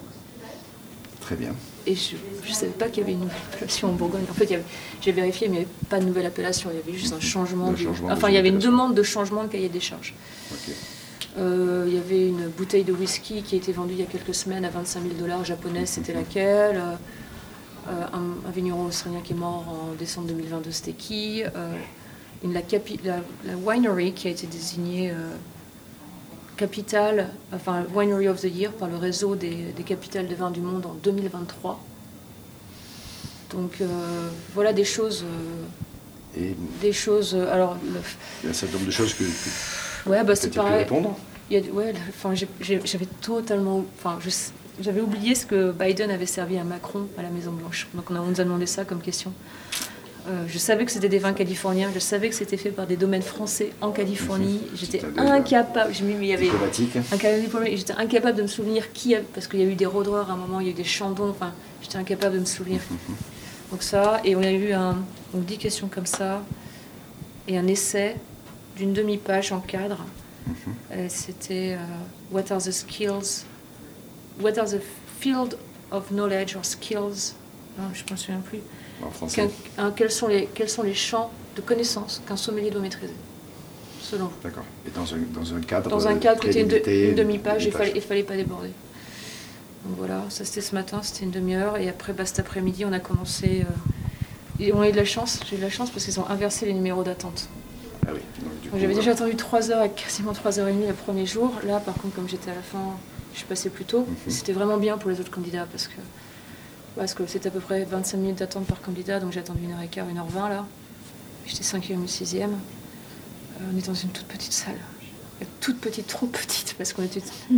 Très 1.21 1.35
bien. 1.35 1.55
Et 1.87 1.97
je 1.97 2.17
ne 2.49 2.55
savais 2.55 2.73
pas 2.73 2.89
qu'il 2.89 2.99
y 2.99 3.03
avait 3.03 3.13
une 3.13 3.21
nouvelle 3.21 3.37
appellation 3.53 3.89
en 3.89 3.93
Bourgogne. 3.93 4.25
En 4.31 4.35
fait, 4.35 4.61
j'ai 5.01 5.13
vérifié, 5.13 5.49
mais 5.49 5.55
il 5.55 5.59
n'y 5.59 5.65
avait 5.65 5.75
pas 5.89 5.99
de 5.99 6.05
nouvelle 6.05 6.27
appellation. 6.27 6.71
Il 6.73 6.77
y 6.77 6.83
avait 6.83 6.99
juste 6.99 7.13
un 7.13 7.21
changement. 7.21 7.75
enfin, 8.11 8.29
il 8.29 8.35
y 8.35 8.39
avait 8.39 8.51
une 8.51 8.59
demande 8.59 8.95
de 8.95 9.03
changement 9.03 9.45
de 9.45 9.49
cahier 9.49 9.69
des 9.69 9.81
charges. 9.81 10.15
Il 11.39 11.95
y 11.95 11.99
avait 11.99 12.29
une 12.29 12.49
bouteille 12.49 12.85
de 12.85 12.93
whisky 12.93 13.43
qui 13.43 13.55
a 13.57 13.59
été 13.59 13.73
vendue 13.73 13.93
il 13.95 14.01
y 14.01 14.03
a 14.03 14.07
quelques 14.07 14.35
semaines 14.35 14.65
à 14.65 14.71
25 14.71 15.03
000 15.03 15.15
dollars 15.15 15.45
japonaise, 15.45 15.91
c'était 15.91 16.15
laquelle 16.15 16.81
euh, 17.89 18.05
un, 18.13 18.51
vigneron 18.53 18.87
australien 18.87 19.21
qui 19.23 19.33
est 19.33 19.37
mort 19.37 19.65
en 19.69 19.95
décembre 19.99 20.29
2022, 20.29 20.71
c'était 20.71 20.93
qui 20.93 21.43
euh, 21.45 21.73
la, 22.43 22.61
la, 23.05 23.57
winery 23.57 24.13
qui 24.13 24.29
a 24.29 24.31
été 24.31 24.47
désignée 24.47 25.13
capitale, 26.57 27.29
enfin 27.53 27.85
Winery 27.95 28.29
of 28.29 28.41
the 28.41 28.45
Year 28.45 28.73
par 28.73 28.89
le 28.89 28.97
réseau 28.97 29.37
des, 29.37 29.73
des 29.77 29.83
capitales 29.83 30.27
de 30.29 30.35
vin 30.35 30.51
du 30.51 30.61
monde 30.61 30.87
en 30.87 30.95
2023. 30.95 31.79
Donc 33.51 33.79
voilà 34.55 34.73
des 34.73 34.85
choses 34.85 35.25
Et 36.37 36.55
Des 36.81 36.93
choses. 36.93 37.35
euh, 37.35 37.53
Alors, 37.53 37.75
le- 37.85 38.01
il 38.43 38.47
y 38.47 38.49
a 38.49 38.51
un 38.51 38.53
certain 38.55 38.75
nombre 38.75 38.87
de 38.87 38.91
choses 38.91 39.15
que, 39.15 39.25
que 39.25 39.51
ouais, 40.07 40.25
bah 40.25 40.35
c'est 40.37 40.51
pareil. 40.55 40.87
Il 41.51 41.57
y 41.59 41.69
a- 41.69 41.73
ouais, 41.73 41.93
enfin, 42.09 42.35
j'avais 42.61 43.07
totalement. 43.21 43.85
Enfin, 43.99 44.19
j'avais 44.81 45.01
oublié 45.01 45.35
ce 45.35 45.47
que 45.47 45.73
Biden 45.73 46.11
avait 46.11 46.27
servi 46.27 46.59
à 46.59 46.65
Macron 46.65 47.07
à 47.19 47.23
la 47.23 47.31
Maison-Blanche. 47.31 47.89
Donc, 47.95 48.11
on, 48.11 48.17
a- 48.17 48.21
on 48.21 48.27
nous 48.27 48.41
a 48.41 48.45
demandé 48.45 48.67
ça 48.67 48.85
comme 48.85 49.01
question. 49.01 49.33
Euh, 50.29 50.45
je 50.49 50.59
savais 50.59 50.85
que 50.85 50.91
c'était 50.91 51.09
des 51.09 51.21
vins 51.21 51.33
californiens, 51.35 51.89
je 51.95 52.01
savais 52.01 52.29
que 52.29 52.35
c'était 52.35 52.57
fait 52.57 52.71
par 52.71 52.89
des 52.89 52.97
domaines 52.97 53.23
français 53.23 53.71
en 53.81 53.93
Californie. 53.93 54.61
J'étais 54.75 54.99
C'était 54.99 55.13
déjà 55.21 55.33
incapable. 55.35 55.95
Je 55.95 56.03
il 56.05 56.25
y 56.25 56.33
avait 56.33 56.49
un 56.49 57.77
J'étais 57.77 57.93
incapable 57.93 58.37
de 58.37 58.43
me 58.43 58.49
souvenir 58.49 58.93
qui 58.93 59.15
a, 59.15 59.21
parce 59.35 59.47
qu'il 59.47 59.61
y 59.61 59.63
a 59.63 59.67
eu 59.67 59.77
des 59.77 59.87
rôdeurs 59.87 60.29
à 60.29 60.33
un 60.33 60.37
moment, 60.37 60.59
il 60.59 60.67
y 60.67 60.69
a 60.71 60.73
eu 60.73 60.75
des 60.75 60.83
chandons. 60.83 61.29
Enfin, 61.31 61.53
j'étais 61.81 61.99
incapable 61.99 62.35
de 62.35 62.41
me 62.41 62.45
souvenir. 62.45 62.81
Donc 63.71 63.85
ça, 63.85 64.21
et 64.25 64.35
on 64.35 64.43
a 64.43 64.51
eu 64.51 64.73
un, 64.73 64.97
donc 65.33 65.45
10 65.45 65.59
questions 65.59 65.87
comme 65.89 66.07
ça, 66.07 66.43
et 67.47 67.57
un 67.57 67.67
essai 67.69 68.17
d'une 68.77 68.93
demi-page 68.93 69.53
en 69.53 69.61
cadre. 69.61 70.05
Euh, 70.93 71.07
C'était 71.09 71.75
euh, 71.75 71.79
What 72.31 72.53
are 72.53 72.59
the 72.63 72.71
skills? 72.71 73.45
What 74.41 74.59
are 74.59 74.67
the 74.69 74.81
field 75.21 75.57
of 75.91 76.11
knowledge 76.11 76.55
or 76.57 76.65
skills? 76.65 77.35
Non, 77.79 77.85
je 77.93 78.05
ne 78.05 78.11
me 78.13 78.17
souviens 78.17 78.41
plus. 78.41 78.61
En 79.05 79.11
français. 79.11 79.51
Un- 79.79 79.91
quels, 79.91 80.11
sont 80.11 80.29
les, 80.29 80.47
quels 80.55 80.69
sont 80.71 80.83
les 80.83 80.95
champs 80.95 81.31
de 81.57 81.61
connaissances 81.63 82.23
qu'un 82.27 82.37
sommelier 82.37 82.71
doit 82.71 82.81
maîtriser, 82.81 83.13
selon 84.01 84.31
D'accord. 84.43 84.65
Et 84.87 84.91
dans 84.91 85.13
un, 85.15 85.19
dans 85.35 85.55
un 85.55 85.61
cadre. 85.61 85.91
Dans 85.91 86.07
un 86.07 86.17
cadre, 86.17 86.41
très 86.41 86.53
c'était 86.53 87.05
une, 87.05 87.11
une 87.11 87.15
demi-page, 87.17 87.65
il 87.65 87.73
fallait, 87.73 87.93
il 87.95 88.01
fallait 88.03 88.23
pas 88.23 88.37
déborder. 88.37 88.71
Donc 89.85 89.97
voilà, 89.99 90.23
ça 90.31 90.45
c'était 90.45 90.61
ce 90.63 90.75
matin, 90.75 91.01
c'était 91.03 91.25
une 91.25 91.31
demi-heure, 91.31 91.77
et 91.77 91.89
après, 91.89 92.13
bah, 92.13 92.25
cet 92.25 92.39
après-midi, 92.41 92.85
on 92.85 92.93
a 92.93 93.01
commencé. 93.01 93.63
euh, 93.63 94.63
et 94.63 94.73
on 94.73 94.81
a 94.81 94.89
eu 94.89 94.93
de 94.93 94.97
la 94.97 95.05
chance, 95.05 95.41
j'ai 95.49 95.57
eu 95.57 95.59
de 95.59 95.65
la 95.65 95.71
chance 95.71 95.91
parce 95.91 96.05
qu'ils 96.05 96.19
ont 96.19 96.29
inversé 96.29 96.65
les 96.67 96.73
numéros 96.73 97.03
d'attente. 97.05 97.49
Ah 98.07 98.11
oui. 98.15 98.21
J'avais 98.79 98.95
déjà 98.95 99.13
attendu 99.13 99.37
3 99.37 99.71
heures 99.71 99.83
et 99.85 99.91
quasiment 99.91 100.33
3h30 100.33 100.87
le 100.89 100.93
premier 100.95 101.27
jour. 101.27 101.53
Là, 101.67 101.81
par 101.81 101.95
contre, 101.95 102.15
comme 102.15 102.29
j'étais 102.29 102.51
à 102.51 102.55
la 102.55 102.63
fin, 102.63 102.79
je 103.33 103.39
suis 103.39 103.47
passée 103.47 103.71
plus 103.71 103.85
tôt. 103.85 104.01
Mhm. 104.01 104.17
C'était 104.33 104.53
vraiment 104.53 104.77
bien 104.77 104.99
pour 104.99 105.11
les 105.11 105.21
autres 105.21 105.31
candidats 105.31 105.67
parce 105.71 105.89
que 105.89 105.95
parce 106.97 107.13
que 107.13 107.27
c'était 107.27 107.49
à 107.49 107.51
peu 107.51 107.61
près 107.61 107.85
25 107.85 108.17
minutes 108.17 108.39
d'attente 108.39 108.65
par 108.67 108.81
candidat, 108.81 109.21
donc 109.21 109.31
j'ai 109.33 109.41
attendu 109.41 109.61
1h15, 109.67 110.05
1h20 110.15 110.49
là. 110.49 110.65
J'étais 111.47 111.63
5e 111.63 111.97
ou 111.99 112.07
6e. 112.07 112.45
Euh, 112.45 112.49
on 113.73 113.77
est 113.79 113.87
dans 113.87 113.93
une 113.95 114.09
toute 114.11 114.27
petite 114.27 114.53
salle. 114.53 114.79
Toute 115.61 115.79
petite, 115.81 116.07
trop 116.07 116.27
petite, 116.27 116.75
parce 116.79 116.95
qu'on 116.95 117.03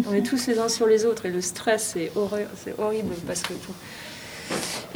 on 0.08 0.12
est 0.12 0.22
tous 0.22 0.46
les 0.48 0.58
uns 0.58 0.68
sur 0.68 0.86
les 0.88 1.04
autres 1.04 1.26
et 1.26 1.30
le 1.30 1.40
stress, 1.40 1.90
c'est 1.94 2.10
horreur- 2.16 2.48
c'est 2.64 2.76
horrible 2.80 3.14
parce 3.26 3.42
que 3.42 3.52
tout. 3.52 3.72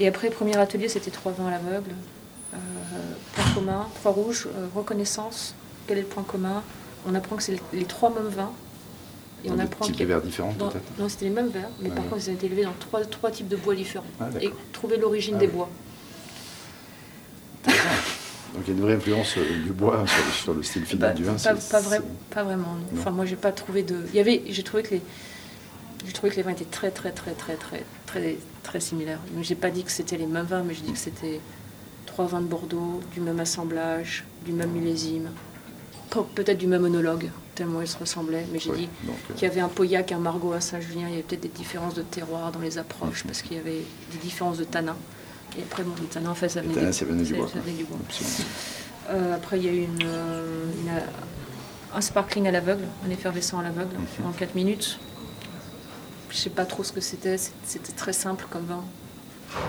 Et 0.00 0.08
après, 0.08 0.30
premier 0.30 0.56
atelier, 0.56 0.88
c'était 0.88 1.12
trois 1.12 1.30
vins 1.30 1.46
à 1.46 1.50
l'aveugle. 1.52 1.92
Euh, 2.54 2.56
point 3.36 3.44
commun, 3.54 3.86
trois 4.00 4.10
rouges, 4.10 4.48
euh, 4.56 4.66
reconnaissance, 4.74 5.54
quel 5.86 5.98
est 5.98 6.02
le 6.02 6.06
point 6.06 6.22
commun 6.22 6.62
On 7.06 7.14
apprend 7.14 7.36
que 7.36 7.42
c'est 7.42 7.58
les 7.72 7.84
trois 7.84 8.10
mêmes 8.10 8.28
vins. 8.28 8.52
Et 9.44 9.48
dans 9.48 9.54
on 9.54 9.56
des 9.56 9.62
apprend 9.64 9.84
types 9.86 9.96
de 9.98 10.04
verres 10.04 10.22
différents, 10.22 10.52
peut-être 10.52 10.98
non, 11.00 11.08
c'était 11.08 11.24
les 11.24 11.30
mêmes 11.32 11.48
verres, 11.48 11.68
mais 11.80 11.88
par 11.88 11.98
ouais. 12.04 12.10
contre, 12.10 12.22
ils 12.24 12.30
ont 12.30 12.34
été 12.34 12.46
élevés 12.46 12.62
dans 12.64 12.74
trois, 12.78 13.04
trois 13.04 13.30
types 13.32 13.48
de 13.48 13.56
bois 13.56 13.74
différents. 13.74 14.04
Ah, 14.20 14.26
et 14.40 14.50
trouver 14.72 14.98
l'origine 14.98 15.34
Ah 15.36 15.40
des 15.40 15.46
oui. 15.46 15.52
bois. 15.52 15.68
Donc 18.54 18.64
il 18.66 18.68
y 18.68 18.70
a 18.70 18.74
une 18.78 18.82
vraie 18.82 18.94
influence 18.94 19.36
euh, 19.38 19.62
du 19.64 19.72
bois 19.72 20.04
sur, 20.06 20.24
le- 20.24 20.32
sur 20.32 20.54
le 20.54 20.62
style 20.62 20.84
final 20.84 21.10
Bah, 21.10 21.14
du 21.14 21.24
vin. 21.24 21.34
pas, 21.34 21.54
pas, 21.54 21.80
vrai- 21.80 22.02
pas 22.30 22.42
vraiment. 22.44 22.74
non. 22.74 22.98
Enfin, 23.00 23.10
moi, 23.10 23.24
j'ai 23.24 23.36
pas 23.36 23.50
trouvé 23.52 23.82
de. 23.82 23.96
Il 24.12 24.16
y 24.16 24.20
avait, 24.20 24.42
j'ai 24.48 24.62
trouvé 24.62 24.82
que 24.82 24.90
les, 24.94 25.02
j'ai 26.06 26.12
trouvé 26.12 26.30
que 26.30 26.36
les 26.36 26.42
vins 26.42 26.50
étaient 26.52 26.64
très, 26.66 26.90
très, 26.90 27.12
très, 27.12 27.32
très, 27.32 27.54
très, 27.54 27.82
très, 28.06 28.36
très 28.62 28.80
similaires. 28.80 29.20
Mais 29.34 29.42
j'ai 29.42 29.54
pas 29.54 29.70
dit 29.70 29.84
que 29.84 29.90
c'était 29.90 30.18
les 30.18 30.26
mêmes 30.26 30.44
vins, 30.46 30.62
mais 30.62 30.74
j'ai 30.74 30.82
dit 30.82 30.92
que 30.92 30.98
c'était 30.98 31.40
trois 32.04 32.26
vins 32.26 32.42
de 32.42 32.46
Bordeaux, 32.46 33.00
du 33.14 33.20
même 33.20 33.40
assemblage, 33.40 34.24
du 34.44 34.52
même 34.52 34.70
millésime, 34.70 35.30
peut-être 36.20 36.58
du 36.58 36.66
même 36.66 36.82
monologue, 36.82 37.30
tellement 37.54 37.80
ils 37.80 37.88
se 37.88 37.96
ressemblaient. 37.98 38.46
Mais 38.52 38.58
j'ai 38.58 38.70
Oui, 38.70 38.78
dit 38.78 38.88
euh, 39.08 39.34
qu'il 39.34 39.48
y 39.48 39.50
avait 39.50 39.60
un 39.60 39.68
Pauillac, 39.68 40.12
un 40.12 40.18
Margot, 40.18 40.52
un 40.52 40.60
Saint-Julien. 40.60 41.06
Il 41.08 41.10
y 41.10 41.14
avait 41.14 41.22
peut-être 41.22 41.42
des 41.42 41.48
différences 41.48 41.94
de 41.94 42.02
terroir 42.02 42.52
dans 42.52 42.60
les 42.60 42.78
approches, 42.78 43.24
parce 43.24 43.42
qu'il 43.42 43.56
y 43.56 43.60
avait 43.60 43.82
des 44.12 44.18
différences 44.22 44.58
de 44.58 44.64
tanin. 44.64 44.96
Et 45.58 45.62
après, 45.62 45.82
bon, 45.82 45.92
le 46.00 46.06
tanin, 46.06 46.30
en 46.30 46.34
fait, 46.34 46.48
ça 46.48 46.60
venait, 46.62 46.74
tanin, 46.74 46.86
des- 46.86 46.92
ça 46.92 47.04
venait 47.04 47.22
du 47.24 47.34
bois. 47.34 47.46
ça 47.46 47.52
quoi. 47.54 47.62
venait 47.62 47.76
du 47.76 47.84
bois. 47.84 47.98
Absolument. 48.08 48.48
Euh, 49.10 49.34
après, 49.36 49.58
il 49.58 49.64
y 49.64 49.68
a 49.68 49.72
eu 49.72 49.82
une, 49.84 50.02
euh, 50.04 50.64
une- 50.80 51.02
un 51.96 52.00
sparkling 52.00 52.46
à 52.46 52.50
l'aveugle, 52.50 52.84
un 53.06 53.10
effervescent 53.10 53.58
à 53.58 53.62
l'aveugle, 53.62 53.96
Mhm. 54.20 54.26
en 54.26 54.32
4 54.32 54.54
minutes. 54.54 54.98
Je 56.30 56.36
sais 56.38 56.50
pas 56.50 56.64
trop 56.64 56.82
ce 56.82 56.92
que 56.92 57.00
c'était, 57.02 57.36
c'était 57.36 57.92
très 57.92 58.12
simple 58.14 58.46
comme 58.50 58.64
vin. 58.64 58.82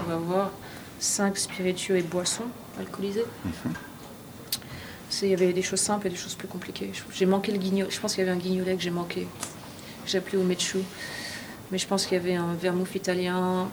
On 0.06 0.10
va 0.10 0.16
voir. 0.18 0.52
5 1.00 1.38
spiritueux 1.38 1.98
et 1.98 2.02
boissons 2.02 2.46
alcoolisées. 2.80 3.26
Mhm. 3.44 3.52
C'est- 3.64 3.70
Il 5.22 5.30
y 5.30 5.34
avait 5.34 5.54
des 5.54 5.62
choses 5.62 5.80
simples 5.80 6.08
et 6.08 6.10
des 6.10 6.16
choses 6.16 6.36
plus 6.36 6.48
compliquées. 6.48 6.92
J'ai 7.14 7.26
manqué 7.26 7.52
le 7.52 7.58
guignol. 7.58 7.88
Je 7.90 8.00
pense 8.00 8.16
qu'il 8.16 8.24
y 8.24 8.28
avait 8.28 8.36
un 8.36 8.42
guignolet 8.42 8.76
que 8.76 8.82
j'ai 8.82 8.90
manqué. 8.90 9.28
J'ai 10.06 10.18
appelé 10.18 10.38
au 10.38 10.44
Mechu. 10.44 10.80
Mais 11.72 11.78
je 11.78 11.88
pense 11.88 12.06
qu'il 12.06 12.18
y 12.18 12.20
avait 12.20 12.36
un 12.36 12.54
vermouth 12.54 12.94
italien, 12.96 13.70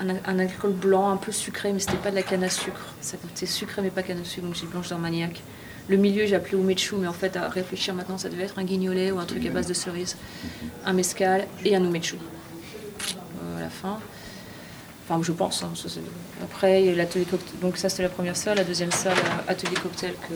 un, 0.00 0.08
un 0.08 0.38
alcool 0.38 0.72
blanc 0.72 1.10
un 1.10 1.16
peu 1.16 1.32
sucré, 1.32 1.72
mais 1.72 1.78
c'était 1.78 1.96
pas 1.96 2.10
de 2.10 2.16
la 2.16 2.22
canne 2.22 2.42
à 2.44 2.50
sucre. 2.50 2.94
Ça 3.00 3.16
c'était 3.22 3.46
sucré, 3.46 3.82
mais 3.82 3.90
pas 3.90 4.02
canne 4.02 4.20
à 4.20 4.24
sucre, 4.24 4.46
donc 4.46 4.54
j'ai 4.54 4.66
blanche 4.66 4.88
d'Armagnac. 4.88 5.42
Le 5.88 5.96
milieu, 5.96 6.26
j'ai 6.26 6.34
appelé 6.34 6.56
au 6.56 6.62
Mechu, 6.62 6.96
mais 6.96 7.06
en 7.06 7.12
fait, 7.12 7.36
à 7.36 7.48
réfléchir 7.48 7.94
maintenant, 7.94 8.18
ça 8.18 8.28
devait 8.28 8.44
être 8.44 8.58
un 8.58 8.64
guignolet 8.64 9.10
ou 9.10 9.18
un 9.18 9.24
truc 9.24 9.46
à 9.46 9.50
base 9.50 9.66
de 9.66 9.74
cerise, 9.74 10.16
un 10.84 10.92
mescal 10.92 11.46
et 11.64 11.74
un 11.74 11.82
umechu. 11.82 12.16
Euh, 12.16 13.58
à 13.58 13.60
la 13.60 13.70
fin. 13.70 13.98
Enfin, 15.08 15.20
je 15.22 15.32
pense. 15.32 15.62
hein, 15.62 15.70
ça, 15.74 15.88
Après, 16.42 16.82
il 16.82 16.86
y 16.86 16.88
a 16.90 16.92
eu 16.92 16.96
l'atelier 16.96 17.24
cocktail. 17.24 17.58
Donc, 17.60 17.76
ça, 17.78 17.88
c'était 17.88 18.02
la 18.02 18.08
première 18.10 18.36
salle. 18.36 18.58
La 18.58 18.64
deuxième 18.64 18.92
salle, 18.92 19.16
atelier 19.46 19.76
cocktail 19.76 20.12
que, 20.28 20.34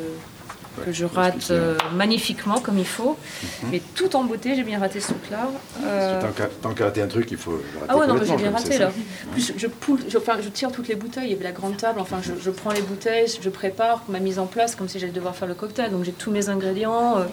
je 0.90 1.04
rate 1.04 1.50
euh, 1.50 1.76
magnifiquement 1.94 2.58
comme 2.58 2.78
il 2.78 2.86
faut. 2.86 3.18
Mhm. 3.64 3.68
Mais 3.70 3.82
tout 3.94 4.16
en 4.16 4.24
beauté, 4.24 4.54
j'ai 4.56 4.62
bien 4.62 4.78
raté 4.78 5.00
ce 5.00 5.08
truc-là. 5.08 5.50
Euh, 5.84 6.22
Tant 6.62 6.72
qu'à- 6.72 6.84
rater 6.86 7.02
un 7.02 7.06
truc, 7.08 7.30
il 7.30 7.36
faut 7.36 7.50
le 7.52 7.58
rater 7.80 7.86
ah 7.90 7.96
ouais, 7.98 8.06
non, 8.06 8.14
mais 8.14 8.24
j'ai 8.24 8.36
bien 8.36 8.50
raté 8.50 8.78
là. 8.78 8.90
Plus, 9.32 9.52
je, 9.54 9.66
poule, 9.66 10.00
je, 10.08 10.16
enfin, 10.16 10.38
je 10.42 10.48
tire 10.48 10.72
toutes 10.72 10.88
les 10.88 10.94
bouteilles, 10.94 11.26
il 11.26 11.30
y 11.32 11.34
avait 11.34 11.44
la 11.44 11.52
grande 11.52 11.76
table, 11.76 12.00
enfin, 12.00 12.20
je, 12.22 12.32
je 12.42 12.50
prends 12.50 12.72
les 12.72 12.80
bouteilles, 12.80 13.26
je 13.42 13.50
prépare 13.50 14.02
ma 14.08 14.18
mise 14.18 14.38
en 14.38 14.46
place 14.46 14.74
comme 14.74 14.88
si 14.88 14.98
j'allais 14.98 15.12
devoir 15.12 15.36
faire 15.36 15.48
le 15.48 15.54
cocktail. 15.54 15.90
Donc 15.90 16.04
j'ai 16.04 16.12
tous 16.12 16.30
mes 16.30 16.48
ingrédients. 16.48 17.18
euh, 17.18 17.24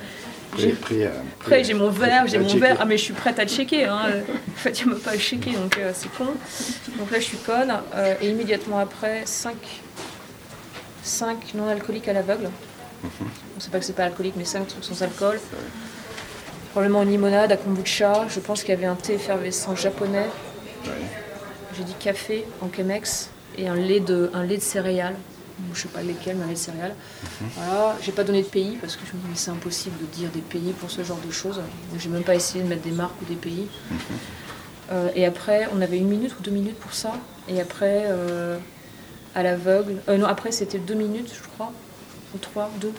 j'ai- 0.57 0.71
prêt 0.73 1.05
à- 1.05 1.11
après, 1.39 1.63
j'ai 1.63 1.73
mon 1.73 1.89
verre, 1.89 2.27
j'ai 2.27 2.37
mon 2.39 2.47
checker. 2.47 2.59
verre. 2.59 2.77
Ah, 2.79 2.85
mais 2.85 2.97
je 2.97 3.03
suis 3.03 3.13
prête 3.13 3.37
à 3.39 3.43
le 3.43 3.49
checker. 3.49 3.85
Hein. 3.85 3.99
En 4.55 4.61
fait, 4.61 4.81
il 4.81 4.87
ne 4.89 4.93
m'a 4.93 4.99
pas 4.99 5.17
checker, 5.17 5.51
donc 5.51 5.77
euh, 5.77 5.91
c'est 5.93 6.09
con. 6.17 6.25
Donc 6.97 7.11
là, 7.11 7.19
je 7.19 7.23
suis 7.25 7.37
conne. 7.37 7.73
Euh, 7.95 8.15
et 8.21 8.29
immédiatement 8.29 8.79
après, 8.79 9.23
5 9.25 9.55
non 11.55 11.67
alcooliques 11.69 12.07
à 12.07 12.13
l'aveugle. 12.13 12.49
On 13.03 13.07
ne 13.55 13.61
sait 13.61 13.69
pas 13.69 13.79
que 13.79 13.85
c'est 13.85 13.93
pas 13.95 14.03
alcoolique, 14.05 14.33
mais 14.35 14.43
5 14.45 14.67
trucs 14.67 14.83
sans 14.83 15.01
alcool. 15.01 15.39
Probablement 16.71 17.03
une 17.03 17.09
limonade 17.11 17.51
à 17.51 17.57
kombucha. 17.57 18.25
Je 18.29 18.39
pense 18.39 18.61
qu'il 18.63 18.69
y 18.73 18.77
avait 18.77 18.85
un 18.85 18.95
thé 18.95 19.13
effervescent 19.13 19.75
japonais. 19.75 20.27
Ouais. 20.85 20.91
J'ai 21.77 21.83
dit 21.83 21.95
café 21.99 22.45
en 22.61 22.67
Chemex 22.75 23.29
et 23.57 23.67
un 23.67 23.75
lait 23.75 23.99
de, 24.01 24.29
un 24.33 24.43
lait 24.43 24.57
de 24.57 24.61
céréales. 24.61 25.15
Je 25.73 25.79
sais 25.81 25.87
pas 25.89 26.01
lesquels, 26.01 26.37
mais 26.37 26.53
de 26.53 26.57
céréales. 26.57 26.95
Voilà. 27.55 27.97
J'ai 28.01 28.11
pas 28.11 28.23
donné 28.23 28.41
de 28.41 28.47
pays 28.47 28.77
parce 28.81 28.95
que 28.95 29.01
je 29.05 29.13
me 29.15 29.21
dis 29.21 29.27
mais 29.29 29.35
c'est 29.35 29.51
impossible 29.51 29.97
de 29.99 30.05
dire 30.07 30.29
des 30.31 30.41
pays 30.41 30.73
pour 30.73 30.89
ce 30.91 31.03
genre 31.03 31.19
de 31.25 31.31
choses. 31.31 31.57
Donc, 31.57 31.99
J'ai 31.99 32.09
même 32.09 32.23
pas 32.23 32.35
essayé 32.35 32.63
de 32.63 32.69
mettre 32.69 32.83
des 32.83 32.91
marques 32.91 33.21
ou 33.21 33.25
des 33.25 33.35
pays. 33.35 33.67
Euh, 34.91 35.09
et 35.15 35.25
après, 35.25 35.67
on 35.75 35.81
avait 35.81 35.97
une 35.97 36.07
minute 36.07 36.33
ou 36.39 36.41
deux 36.41 36.51
minutes 36.51 36.77
pour 36.79 36.93
ça. 36.93 37.13
Et 37.47 37.61
après, 37.61 38.05
euh, 38.07 38.57
à 39.35 39.43
l'aveugle. 39.43 39.97
euh, 40.09 40.17
non, 40.17 40.25
après 40.25 40.51
c'était 40.51 40.79
deux 40.79 40.95
minutes, 40.95 41.31
je 41.35 41.47
crois, 41.49 41.71
ou 42.33 42.37
trois, 42.39 42.71
deux, 42.81 42.93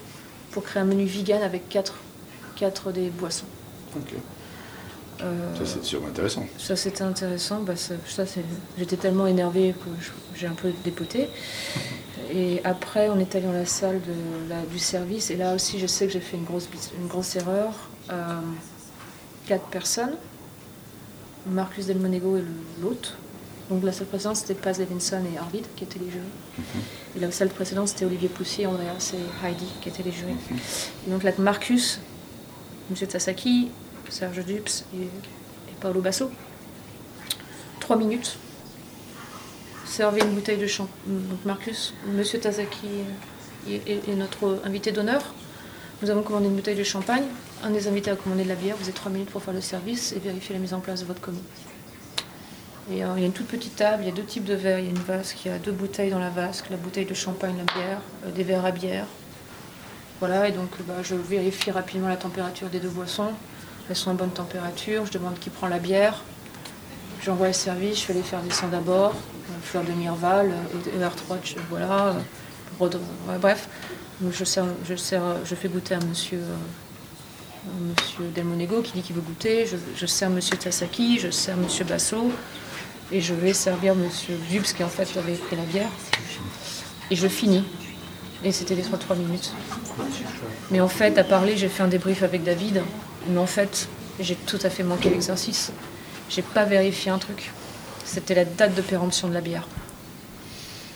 pour 0.53 0.63
créer 0.63 0.83
un 0.83 0.87
menu 0.87 1.05
vegan 1.05 1.43
avec 1.43 1.69
quatre, 1.69 1.95
quatre 2.57 2.93
des 2.93 3.11
boissons. 3.11 3.47
Euh, 5.23 5.55
Ça, 5.57 5.63
c'est 5.67 5.85
sûrement 5.85 6.07
intéressant. 6.09 6.47
ça 6.57 6.77
c'était 6.77 7.03
intéressant, 7.03 7.61
bah, 7.63 7.77
ça, 7.77 7.95
ça, 8.07 8.25
c'est- 8.25 8.45
j'étais 8.79 8.97
tellement 8.97 9.27
énervée 9.27 9.75
que 9.79 9.91
j'ai 10.39 10.47
un 10.47 10.55
peu 10.55 10.73
dépoté. 10.85 11.29
Et 12.33 12.61
après 12.65 13.09
on 13.09 13.19
est 13.19 13.35
allé 13.35 13.47
dans 13.47 13.53
la 13.53 13.67
salle 13.67 14.01
de 14.03 14.49
la- 14.49 14.63
du 14.63 14.79
service 14.79 15.31
et 15.31 15.37
là 15.37 15.55
aussi 15.55 15.79
je 15.79 15.87
sais 15.87 16.07
que 16.07 16.13
j'ai 16.13 16.21
fait 16.21 16.37
une 16.37 16.45
grosse, 16.45 16.69
une 16.99 17.07
grosse 17.09 17.37
erreur. 17.37 17.73
Euh, 18.11 18.41
quatre 19.47 19.67
personnes, 19.67 20.15
Marcus 21.47 21.87
Del 21.87 21.99
Monego 21.99 22.37
et 22.37 22.45
l'autre. 22.83 23.17
Donc 23.71 23.85
la 23.85 23.93
salle 23.93 24.07
précédente 24.09 24.37
c'était 24.37 24.55
Paz 24.55 24.79
Levinson 24.81 25.23
et 25.33 25.39
Arvid 25.39 25.65
qui 25.77 25.85
étaient 25.85 25.99
les 26.01 26.11
jurys. 26.11 26.67
Et 27.17 27.21
la 27.21 27.31
salle 27.31 27.49
précédente 27.49 27.89
c'était 27.89 28.05
Olivier 28.05 28.29
Poussier, 28.29 28.67
Andreas 28.67 29.13
et 29.15 29.47
Heidi 29.47 29.67
qui 29.81 29.89
étaient 29.89 30.03
les 30.03 30.13
jurys. 30.13 30.37
Et 31.07 31.11
donc 31.11 31.23
là 31.23 31.31
Marcus, 31.39 32.01
Monsieur 32.91 33.07
Tasaki, 33.07 33.71
Serge 34.09 34.45
Dups 34.45 34.85
et, 34.95 35.03
et 35.05 35.75
Paolo 35.81 36.01
Basso. 36.01 36.31
Trois 37.79 37.97
minutes. 37.97 38.37
Une 40.01 40.35
bouteille 40.35 40.57
de 40.57 40.67
champagne. 40.67 40.97
Donc 41.07 41.45
Marcus, 41.45 41.93
Monsieur 42.07 42.41
Tasaki 42.41 42.89
est, 43.69 44.17
notre 44.17 44.63
invité 44.65 44.93
d'honneur. 44.93 45.35
Nous 46.01 46.09
avons 46.09 46.23
commandé 46.23 46.47
une 46.47 46.55
bouteille 46.55 46.77
de 46.77 46.85
champagne. 46.85 47.25
Un 47.63 47.69
des 47.69 47.87
invités 47.87 48.11
a 48.11 48.17
commandé 48.17 48.45
de 48.45 48.49
la 48.49 48.55
bière. 48.55 48.77
Vous 48.79 48.85
avez 48.85 48.95
trois 48.95 49.13
minutes 49.13 49.29
pour 49.29 49.43
faire 49.43 49.53
le 49.53 49.61
service 49.61 50.13
et 50.13 50.19
vérifier 50.19 50.55
la 50.55 50.59
mise 50.59 50.73
en 50.73 50.81
place 50.81 51.01
de 51.01 51.05
votre 51.05 51.21
commis. 51.21 51.43
Et 52.91 53.05
euh, 53.05 53.09
il 53.17 53.21
y 53.21 53.25
a 53.25 53.27
une 53.27 53.35
toute 53.35 53.49
petite 53.49 53.77
table, 53.77 54.05
il 54.05 54.07
y 54.07 54.11
a 54.11 54.15
deux 54.15 54.25
types 54.25 54.45
de 54.45 54.55
verres. 54.55 54.79
Il 54.79 54.87
y 54.87 54.89
a 54.89 54.91
une 54.91 54.97
vasque, 54.97 55.37
il 55.45 55.51
y 55.51 55.55
a 55.55 55.59
deux 55.59 55.73
bouteilles 55.73 56.11
dans 56.11 56.19
la 56.19 56.31
vasque, 56.31 56.71
la 56.71 56.79
bouteille 56.79 57.05
de 57.05 57.13
champagne, 57.13 57.57
la 57.59 57.71
bière, 57.75 58.01
euh, 58.25 58.31
des 58.31 58.43
verres 58.43 58.65
à 58.65 58.71
bière. 58.71 59.07
Voilà, 60.21 60.49
et 60.49 60.53
donc 60.53 60.71
bah, 60.89 60.95
je 61.03 61.15
vérifie 61.15 61.71
rapidement 61.71 62.09
la 62.09 62.17
température 62.17 62.71
des 62.71 62.81
deux 62.81 62.89
boissons. 62.89 63.33
Elles 63.91 63.97
sont 63.97 64.13
en 64.13 64.15
bonne 64.15 64.31
température. 64.31 65.05
Je 65.05 65.13
demande 65.13 65.39
qui 65.39 65.51
prend 65.51 65.69
la 65.69 65.79
bière. 65.79 66.23
J'envoie 67.23 67.49
le 67.49 67.53
service, 67.53 68.01
je 68.01 68.05
fais 68.05 68.15
les 68.15 68.23
faire 68.23 68.41
descendre 68.41 68.73
d'abord. 68.73 69.15
Fleur 69.63 69.85
de 69.85 69.93
Mirval, 69.93 70.53
ER3, 70.99 71.37
je- 71.45 71.55
voilà. 71.69 72.17
bref, 73.41 73.69
je, 74.31 74.45
sers- 74.45 74.65
je, 74.89 74.95
sers- 74.97 75.45
je 75.45 75.55
fais 75.55 75.69
goûter 75.69 75.95
à 75.95 76.01
monsieur, 76.01 76.39
euh, 76.39 77.67
monsieur 77.91 78.31
Delmonego 78.35 78.81
qui 78.83 78.93
dit 78.93 79.03
qu'il 79.03 79.17
veut 79.17 79.23
goûter. 79.23 79.67
Je, 79.67 79.77
je 79.97 80.07
sers 80.07 80.31
monsieur 80.31 80.57
Tasaki, 80.57 81.19
je 81.19 81.31
sers 81.31 81.57
monsieur 81.57 81.85
Basso. 81.85 82.33
Et 83.13 83.21
je 83.21 83.35
vais 83.35 83.53
servir 83.55 83.95
monsieur 83.97 84.37
Dubs 84.51 84.63
qui 84.63 84.85
en 84.85 84.89
fait 84.89 85.17
avait 85.19 85.35
pris 85.35 85.57
la 85.57 85.65
bière. 85.65 85.89
Et 87.11 87.17
je 87.17 87.27
finis. 87.27 87.65
Et 88.45 88.53
c'était 88.53 88.77
les 88.77 88.83
3-3 88.85 89.17
minutes. 89.17 89.53
Mais 90.71 90.81
en 90.81 90.89
fait, 90.89 91.19
à 91.19 91.25
parler, 91.25 91.57
j'ai 91.57 91.69
fait 91.69 91.83
un 91.83 91.89
débrief 91.89 92.23
avec 92.23 92.45
David. 92.45 92.83
Mais 93.29 93.39
en 93.39 93.47
fait, 93.47 93.89
j'ai 94.21 94.37
tout 94.37 94.61
à 94.63 94.71
fait 94.71 94.85
manqué 94.85 95.11
l'exercice. 95.11 95.73
J'ai 96.29 96.43
pas 96.43 96.65
vérifié 96.65 97.11
un 97.11 97.19
truc. 97.19 97.51
C'était 98.11 98.35
la 98.35 98.45
date 98.45 98.75
de 98.75 98.83
péremption 98.83 99.29
de 99.29 99.35
la 99.35 99.41
bière. 99.41 99.69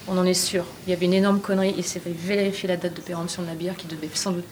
On 0.08 0.18
en 0.18 0.24
est 0.24 0.34
sûr. 0.34 0.64
Il 0.84 0.90
y 0.90 0.92
avait 0.92 1.06
une 1.06 1.14
énorme 1.14 1.38
connerie. 1.38 1.72
Il 1.78 1.84
s'est 1.84 2.00
fait 2.00 2.10
vérifier 2.10 2.68
la 2.68 2.76
date 2.76 2.94
de 2.94 3.00
péremption 3.00 3.40
de 3.42 3.46
la 3.46 3.54
bière 3.54 3.76
qui 3.76 3.86
devait 3.86 4.10
sans 4.12 4.32
doute 4.32 4.44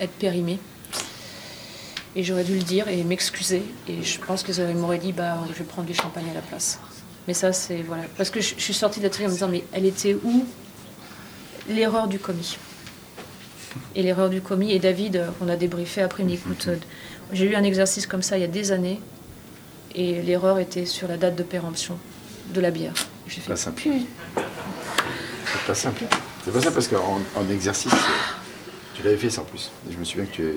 être 0.00 0.10
périmée. 0.10 0.58
Et 2.16 2.24
j'aurais 2.24 2.42
dû 2.42 2.56
le 2.56 2.64
dire 2.64 2.88
et 2.88 3.04
m'excuser. 3.04 3.62
Et 3.86 4.02
je 4.02 4.18
pense 4.18 4.42
qu'ils 4.42 4.60
m'auraient 4.74 4.98
dit 4.98 5.12
bah, 5.12 5.38
je 5.48 5.58
vais 5.60 5.64
prendre 5.64 5.86
du 5.86 5.94
champagne 5.94 6.28
à 6.28 6.34
la 6.34 6.40
place. 6.40 6.80
Mais 7.28 7.34
ça, 7.34 7.52
c'est. 7.52 7.82
Voilà. 7.82 8.02
Parce 8.16 8.30
que 8.30 8.40
je, 8.40 8.56
suis 8.58 8.74
sortie 8.74 8.98
de 8.98 9.04
l'atelier 9.04 9.26
en 9.26 9.28
me 9.28 9.34
disant 9.34 9.48
mais 9.48 9.62
elle 9.72 9.86
était 9.86 10.14
où 10.14 10.44
l'erreur 11.68 12.08
du 12.08 12.18
commis? 12.18 12.58
Et 13.94 14.02
l'erreur 14.02 14.28
du 14.28 14.40
commis. 14.40 14.72
Et 14.72 14.80
David, 14.80 15.14
euh, 15.18 15.28
on 15.40 15.48
a 15.48 15.54
débriefé 15.54 16.02
après, 16.02 16.24
il 16.24 16.26
me 16.26 16.30
dit 16.30 16.36
écoute, 16.36 16.66
euh, 16.66 16.76
j'ai 17.32 17.44
eu 17.44 17.54
un 17.54 17.62
exercice 17.62 18.08
comme 18.08 18.22
ça 18.22 18.36
il 18.36 18.40
y 18.40 18.44
a 18.44 18.48
des 18.48 18.72
années, 18.72 19.00
et 19.94 20.22
l'erreur 20.22 20.58
était 20.58 20.86
sur 20.86 21.08
la 21.08 21.16
date 21.16 21.36
de 21.36 21.42
péremption 21.42 21.98
de 22.54 22.60
la 22.60 22.70
bière. 22.70 22.94
J'ai 23.28 23.40
fait 23.40 23.50
Pas 23.50 23.56
simple. 23.56 23.82
C'est 24.36 25.66
pas 25.66 25.74
simple. 25.74 26.04
C'est 26.44 26.52
pas 26.52 26.60
simple 26.60 26.74
parce 26.74 26.88
qu'en 26.88 27.18
en 27.36 27.50
exercice, 27.50 27.92
euh, 27.92 27.96
tu 28.94 29.02
l'avais 29.02 29.16
fait 29.16 29.30
ça 29.30 29.42
en 29.42 29.44
plus. 29.44 29.70
Et 29.88 29.92
je 29.92 29.98
me 29.98 30.04
souviens 30.04 30.26
que 30.26 30.32
tu. 30.34 30.52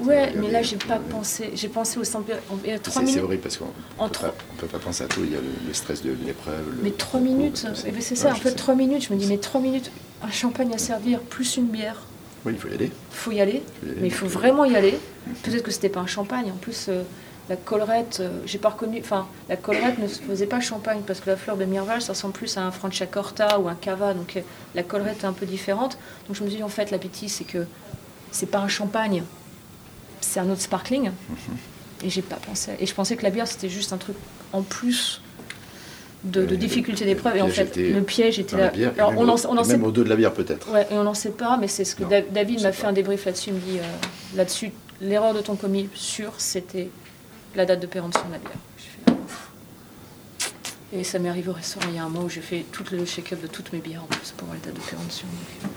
Ouais, 0.00 0.32
mais 0.36 0.50
là, 0.50 0.62
j'ai 0.62 0.76
pas 0.76 0.94
euh, 0.94 1.10
pensé. 1.10 1.50
J'ai 1.54 1.68
pensé 1.68 1.98
au 1.98 2.04
simple. 2.04 2.32
Il 2.64 2.78
C'est 2.84 3.20
horrible 3.20 3.42
parce 3.42 3.56
qu'on 3.58 3.66
En 3.98 4.04
ne 4.04 4.10
peut, 4.10 4.20
pas- 4.20 4.34
peut 4.58 4.66
pas 4.66 4.78
penser 4.78 5.04
à 5.04 5.06
tout. 5.08 5.20
Il 5.24 5.32
y 5.32 5.36
a 5.36 5.40
le, 5.40 5.46
le 5.68 5.74
stress 5.74 6.02
de 6.02 6.16
l'épreuve. 6.24 6.64
Mais 6.82 6.90
trois 6.92 7.20
minutes, 7.20 7.62
tout 7.66 7.80
eh 7.86 7.90
ben, 7.90 8.00
c'est 8.00 8.14
Ouais, 8.14 8.20
ça, 8.20 8.30
en 8.32 8.34
je 8.34 8.40
fait, 8.40 8.52
trois 8.52 8.74
minutes. 8.74 9.06
Je 9.08 9.12
me 9.14 9.18
dis, 9.18 9.26
mais 9.26 9.38
trois 9.38 9.60
minutes, 9.60 9.90
un 10.22 10.30
champagne 10.30 10.72
à 10.74 10.78
servir, 10.78 11.20
plus 11.20 11.56
une 11.56 11.66
bière. 11.66 12.02
Oui, 12.44 12.52
il 12.54 12.58
faut 12.60 12.68
y 12.68 12.74
aller. 12.74 12.90
faut 13.10 13.32
y 13.32 13.40
aller, 13.40 13.62
Faut 13.80 13.86
y 13.86 13.90
aller, 13.90 14.00
mais 14.00 14.06
il 14.08 14.14
faut 14.14 14.26
euh, 14.26 14.28
vraiment 14.28 14.64
y 14.64 14.76
aller. 14.76 14.96
Peut-être 15.42 15.62
que 15.64 15.70
c'était 15.72 15.88
pas 15.88 16.00
un 16.00 16.06
champagne. 16.06 16.50
En 16.52 16.56
plus, 16.56 16.86
euh, 16.88 17.02
la 17.48 17.56
collerette, 17.56 18.18
euh, 18.20 18.30
j'ai 18.44 18.58
pas 18.58 18.70
reconnu. 18.70 18.98
Enfin, 19.00 19.26
la 19.48 19.56
collerette 19.56 19.98
ne 19.98 20.08
se 20.08 20.20
faisait 20.20 20.46
pas 20.46 20.60
champagne 20.60 21.00
parce 21.06 21.20
que 21.20 21.30
la 21.30 21.36
fleur 21.36 21.56
de 21.56 21.64
Mirval, 21.64 22.02
ça 22.02 22.12
ressemble 22.12 22.34
plus 22.34 22.56
à 22.56 22.62
un 22.62 22.70
Franciacorta 22.72 23.60
ou 23.60 23.68
un 23.68 23.74
Cava. 23.74 24.14
Donc 24.14 24.36
euh, 24.36 24.40
la 24.74 24.82
collerette 24.82 25.22
est 25.22 25.26
un 25.26 25.32
peu 25.32 25.46
différente. 25.46 25.96
Donc 26.26 26.36
je 26.36 26.42
me 26.42 26.48
suis 26.48 26.58
dit, 26.58 26.62
en 26.64 26.68
fait, 26.68 26.90
la 26.90 26.98
bêtise, 26.98 27.32
c'est 27.34 27.44
que 27.44 27.66
c'est 28.32 28.50
pas 28.50 28.58
un 28.58 28.68
champagne, 28.68 29.22
c'est 30.20 30.40
un 30.40 30.50
autre 30.50 30.60
sparkling. 30.62 31.04
Mhm. 31.10 31.56
Et 32.04 32.10
j'ai 32.10 32.22
pas 32.22 32.36
pensé. 32.36 32.72
Et 32.80 32.86
je 32.86 32.94
pensais 32.94 33.16
que 33.16 33.22
la 33.22 33.30
bière, 33.30 33.46
c'était 33.46 33.68
juste 33.70 33.92
un 33.92 33.96
truc 33.96 34.16
en 34.52 34.62
plus 34.62 35.22
de, 36.24 36.44
de 36.44 36.56
difficulté 36.56 37.04
d'épreuve. 37.04 37.36
Et 37.36 37.42
en 37.42 37.48
fait, 37.48 37.76
le 37.76 38.02
piège 38.02 38.38
était 38.38 38.56
la 38.56 38.64
là. 38.64 38.70
bière, 38.70 38.92
et 38.96 39.00
Alors, 39.00 39.14
on 39.16 39.28
en, 39.28 39.36
on 39.48 39.56
en 39.56 39.64
sait 39.64 39.72
même 39.78 39.84
au 39.84 39.90
dos 39.92 40.04
de 40.04 40.08
la 40.08 40.16
bière 40.16 40.32
peut-être. 40.34 40.70
Ouais, 40.72 40.86
et 40.90 40.94
on 40.94 41.04
n'en 41.04 41.14
sait 41.14 41.30
pas, 41.30 41.56
mais 41.58 41.68
c'est 41.68 41.84
ce 41.84 41.94
que 41.94 42.02
Non, 42.02 42.10
David 42.32 42.62
m'a 42.62 42.72
fait 42.72 42.82
pas. 42.82 42.88
un 42.88 42.92
débrief 42.92 43.24
là-dessus. 43.24 43.50
Il 43.50 43.54
me 43.54 43.60
dit 43.60 43.78
euh, 43.78 43.82
là-dessus, 44.34 44.72
l'erreur 45.00 45.32
de 45.32 45.40
ton 45.40 45.54
commis 45.56 45.88
sûr, 45.94 46.32
c'était 46.38 46.90
la 47.56 47.64
date 47.66 47.80
de 47.80 47.86
péremption 47.86 48.22
de 48.28 48.32
la 48.32 48.38
bière. 48.38 48.52
J'ai 48.78 48.84
ah. 49.08 49.12
Et 50.92 51.02
ça 51.04 51.18
m'est 51.18 51.28
arrivé 51.28 51.48
au 51.48 51.52
restaurant 51.54 51.86
il 51.88 51.96
y 51.96 51.98
a 51.98 52.04
un 52.04 52.08
mois 52.08 52.22
où 52.24 52.28
j'ai 52.28 52.40
fait 52.40 52.64
tout 52.70 52.84
le 52.92 53.04
check-up 53.04 53.42
de 53.42 53.46
toutes 53.48 53.72
mes 53.72 53.80
bières 53.80 54.02
en 54.02 54.06
plus 54.06 54.32
pour 54.36 54.48
la 54.48 54.58
date 54.60 54.74
de 54.74 54.80
péremption. 54.80 55.26
Euh, 55.64 55.68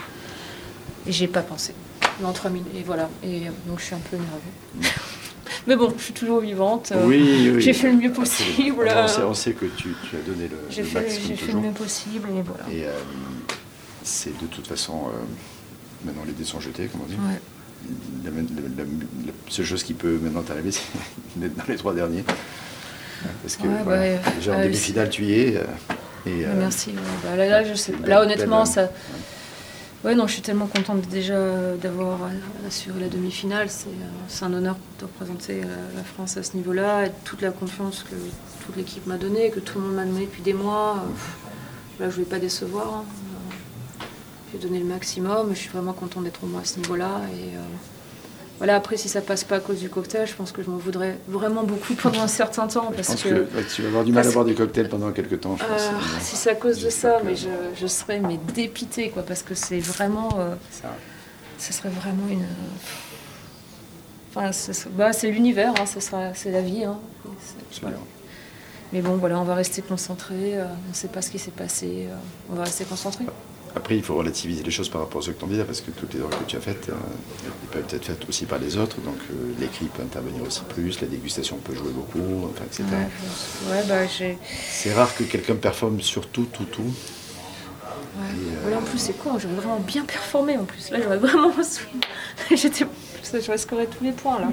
Et 1.07 1.11
j'y 1.11 1.23
ai 1.23 1.27
pas 1.27 1.41
pensé. 1.41 1.73
En 2.23 2.33
trois 2.33 2.51
minutes. 2.51 2.67
Et 2.75 2.83
voilà. 2.83 3.09
Et 3.23 3.47
euh, 3.47 3.51
donc 3.67 3.79
je 3.79 3.85
suis 3.85 3.95
un 3.95 3.99
peu 3.99 4.17
énervée. 4.17 4.91
mais 5.67 5.75
bon, 5.75 5.93
je 5.97 6.03
suis 6.03 6.13
toujours 6.13 6.41
vivante. 6.41 6.91
euh, 6.91 7.05
Oui, 7.07 7.49
oui. 7.55 7.61
J'ai 7.61 7.73
fait 7.73 7.89
le 7.91 7.97
mieux 7.97 8.11
possible. 8.11 8.87
On 8.95 9.07
sait, 9.07 9.21
on 9.23 9.33
sait 9.33 9.53
que 9.53 9.65
tu, 9.65 9.95
tu 10.09 10.15
as 10.17 10.21
donné 10.21 10.47
le, 10.47 10.57
J'ai 10.69 10.83
le 10.83 10.89
max 10.91 11.17
j'ai 11.27 11.35
fait 11.35 11.53
le 11.53 11.59
mieux 11.59 11.71
possible 11.71 12.27
et 12.37 12.41
voilà. 12.41 12.65
Et 12.71 12.85
euh, 12.85 12.91
c'est 14.03 14.37
de 14.39 14.45
toute 14.47 14.67
façon, 14.67 15.07
euh, 15.07 15.11
maintenant 16.05 16.23
les 16.25 16.33
dés 16.33 16.43
sont 16.45 16.59
jetés, 16.59 16.87
comme 16.87 17.01
on 17.01 17.05
dit. 17.05 17.15
Ouais. 17.15 17.39
La, 18.25 18.31
seule 19.49 19.65
chose 19.65 19.83
qui 19.83 19.93
peut 19.93 20.19
maintenant 20.21 20.41
t'arriver, 20.41 20.71
c'est 20.71 20.83
d'être 21.37 21.55
dans 21.55 21.63
les 21.67 21.75
trois 21.77 21.93
derniers. 21.93 22.23
Parce 23.41 23.57
que 23.57 23.63
Ouais, 23.67 23.83
voilà, 23.83 24.17
déjà 24.35 24.53
en 24.53 24.59
Ah, 24.59 24.63
demi-finale, 24.63 25.09
tu 25.09 25.23
y 25.25 25.33
es. 25.33 25.61
et, 26.25 26.45
Merci. 26.57 26.91
Bah, 27.23 27.35
là, 27.35 27.47
là, 27.47 27.63
je 27.63 27.73
sais. 27.73 27.91
c'est 27.91 27.91
pas. 27.93 27.97
une 27.99 28.05
Là, 28.09 28.19
belle- 28.25 28.31
honnêtement, 28.33 28.65
ça. 28.65 28.89
Ouais, 30.05 30.15
non, 30.15 30.27
je 30.27 30.33
suis 30.33 30.41
tellement 30.41 30.67
contente 30.67 31.01
déjà 31.09 31.35
d'avoir 31.81 32.19
assuré 32.65 33.01
la 33.01 33.09
demi-finale. 33.09 33.67
C'est 33.69 33.87
euh, 33.89 34.45
un 34.45 34.53
honneur 34.53 34.77
de 34.99 35.05
représenter 35.05 35.61
euh, 35.61 35.65
la 35.97 36.03
France 36.03 36.37
à 36.37 36.43
ce 36.43 36.55
niveau-là 36.55 37.07
et 37.07 37.11
toute 37.25 37.41
la 37.41 37.51
confiance 37.51 38.05
que 38.09 38.15
toute 38.65 38.77
l'équipe 38.77 39.05
m'a 39.07 39.17
donnée, 39.17 39.49
que 39.49 39.59
tout 39.59 39.77
le 39.79 39.85
monde 39.85 39.95
m'a 39.95 40.05
donné 40.05 40.21
depuis 40.21 40.41
des 40.41 40.53
mois. 40.53 41.03
Là, 41.99 42.05
je 42.05 42.05
ne 42.05 42.11
voulais 42.11 42.25
pas 42.25 42.39
décevoir. 42.39 42.87
hein. 42.99 43.05
J'ai 44.51 44.59
donné 44.59 44.79
le 44.79 44.85
maximum. 44.85 45.49
Je 45.53 45.59
suis 45.59 45.69
vraiment 45.69 45.93
contente 45.93 46.23
d'être 46.23 46.43
au 46.43 46.47
moins 46.47 46.61
à 46.61 46.65
ce 46.65 46.77
niveau-là. 46.79 47.21
Et 47.33 47.55
euh, 47.55 47.59
voilà, 48.57 48.75
après, 48.75 48.97
si 48.97 49.07
ça 49.09 49.21
passe 49.21 49.43
pas 49.43 49.57
à 49.57 49.59
cause 49.59 49.79
du 49.79 49.89
cocktail, 49.89 50.27
je 50.27 50.33
pense 50.33 50.51
que 50.51 50.63
je 50.63 50.69
m'en 50.69 50.77
voudrais 50.77 51.17
vraiment 51.27 51.63
beaucoup 51.63 51.93
pendant 52.01 52.21
un 52.21 52.27
certain 52.27 52.67
temps. 52.67 52.87
Je 52.91 52.95
Parce 52.95 53.07
pense 53.09 53.23
que, 53.23 53.47
tu 53.75 53.81
vas 53.83 53.87
avoir 53.89 54.03
du 54.03 54.11
mal 54.11 54.27
à 54.27 54.31
boire 54.31 54.45
des 54.45 54.55
cocktails 54.55 54.89
pendant 54.89 55.11
quelques 55.11 55.39
temps. 55.41 55.55
Je 55.57 55.63
pense. 55.65 55.81
euh, 55.81 55.91
Euh, 55.95 55.99
si 56.21 56.35
c'est 56.35 56.49
à 56.51 56.55
cause 56.55 56.81
de 56.81 56.89
ça, 56.89 57.19
mais 57.23 57.35
je, 57.35 57.47
je 57.79 57.87
serais 57.87 58.19
mais 58.19 58.37
dépitée, 58.53 59.09
quoi, 59.11 59.23
parce 59.23 59.43
que 59.43 59.53
c'est 59.55 59.79
vraiment. 59.79 60.39
euh, 60.39 60.55
ça- 60.71 60.95
ce 61.59 61.73
serait 61.73 61.89
vraiment 61.89 62.27
une. 62.29 62.45
Enfin, 64.33 64.51
bah, 64.91 65.11
c'est 65.13 65.29
l'univers, 65.31 65.73
hein, 65.79 66.31
c'est 66.35 66.51
la 66.51 66.61
vie. 66.61 66.85
hein. 66.85 66.99
Voilà. 67.81 67.97
Mais 68.93 69.01
bon, 69.01 69.17
voilà, 69.17 69.39
on 69.39 69.43
va 69.43 69.55
rester 69.55 69.81
concentré. 69.81 70.57
euh, 70.57 70.65
on 70.85 70.89
ne 70.89 70.93
sait 70.93 71.07
pas 71.07 71.21
ce 71.21 71.29
qui 71.29 71.39
s'est 71.39 71.51
passé. 71.51 72.07
euh, 72.09 72.15
on 72.51 72.55
va 72.55 72.63
rester 72.63 72.85
concentré. 72.85 73.25
Après, 73.75 73.95
il 73.95 74.03
faut 74.03 74.15
relativiser 74.15 74.63
les 74.63 74.71
choses 74.71 74.89
par 74.89 75.01
rapport 75.01 75.21
aux 75.21 75.29
autres 75.29 75.37
candidats 75.39 75.63
parce 75.63 75.81
que 75.81 75.91
toutes 75.91 76.13
les 76.13 76.19
erreurs 76.19 76.31
que 76.31 76.43
tu 76.45 76.57
as 76.57 76.59
faites, 76.61 76.89
euh, 76.89 76.93
elles 77.45 77.69
peuvent 77.81 77.95
être 77.95 78.05
faites 78.05 78.27
aussi 78.27 78.45
par 78.45 78.57
les 78.59 78.77
autres. 78.77 78.97
Donc, 79.01 79.17
euh, 79.31 79.53
l'écrit 79.59 79.85
peut 79.85 80.01
intervenir 80.01 80.41
aussi 80.43 80.61
plus, 80.69 80.99
la 81.01 81.07
dégustation 81.07 81.57
peut 81.57 81.75
jouer 81.75 81.91
beaucoup, 81.91 82.49
enfin, 82.51 82.65
etc. 82.65 82.83
Ouais, 82.91 82.97
je- 83.67 83.71
ouais, 83.71 83.83
bah, 83.87 84.07
j'ai. 84.07 84.37
C'est 84.69 84.93
rare 84.93 85.15
que 85.15 85.23
quelqu'un 85.23 85.55
performe 85.55 86.01
sur 86.01 86.27
tout, 86.27 86.45
tout, 86.51 86.65
tout. 86.65 86.81
Ouais. 86.81 88.25
Et, 88.71 88.73
euh, 88.73 88.77
en 88.77 88.81
plus, 88.81 88.97
c'est 88.97 89.13
con, 89.17 89.37
j'aurais 89.37 89.53
vraiment 89.53 89.79
bien 89.79 90.03
performé 90.03 90.57
en 90.57 90.65
plus. 90.65 90.89
Là, 90.89 90.99
j'aurais 91.03 91.17
vraiment. 91.17 91.51
J'étais. 92.55 92.85
J'aurais 93.45 93.57
scoré 93.59 93.85
tous 93.87 94.03
les 94.03 94.11
points 94.11 94.39
là. 94.39 94.51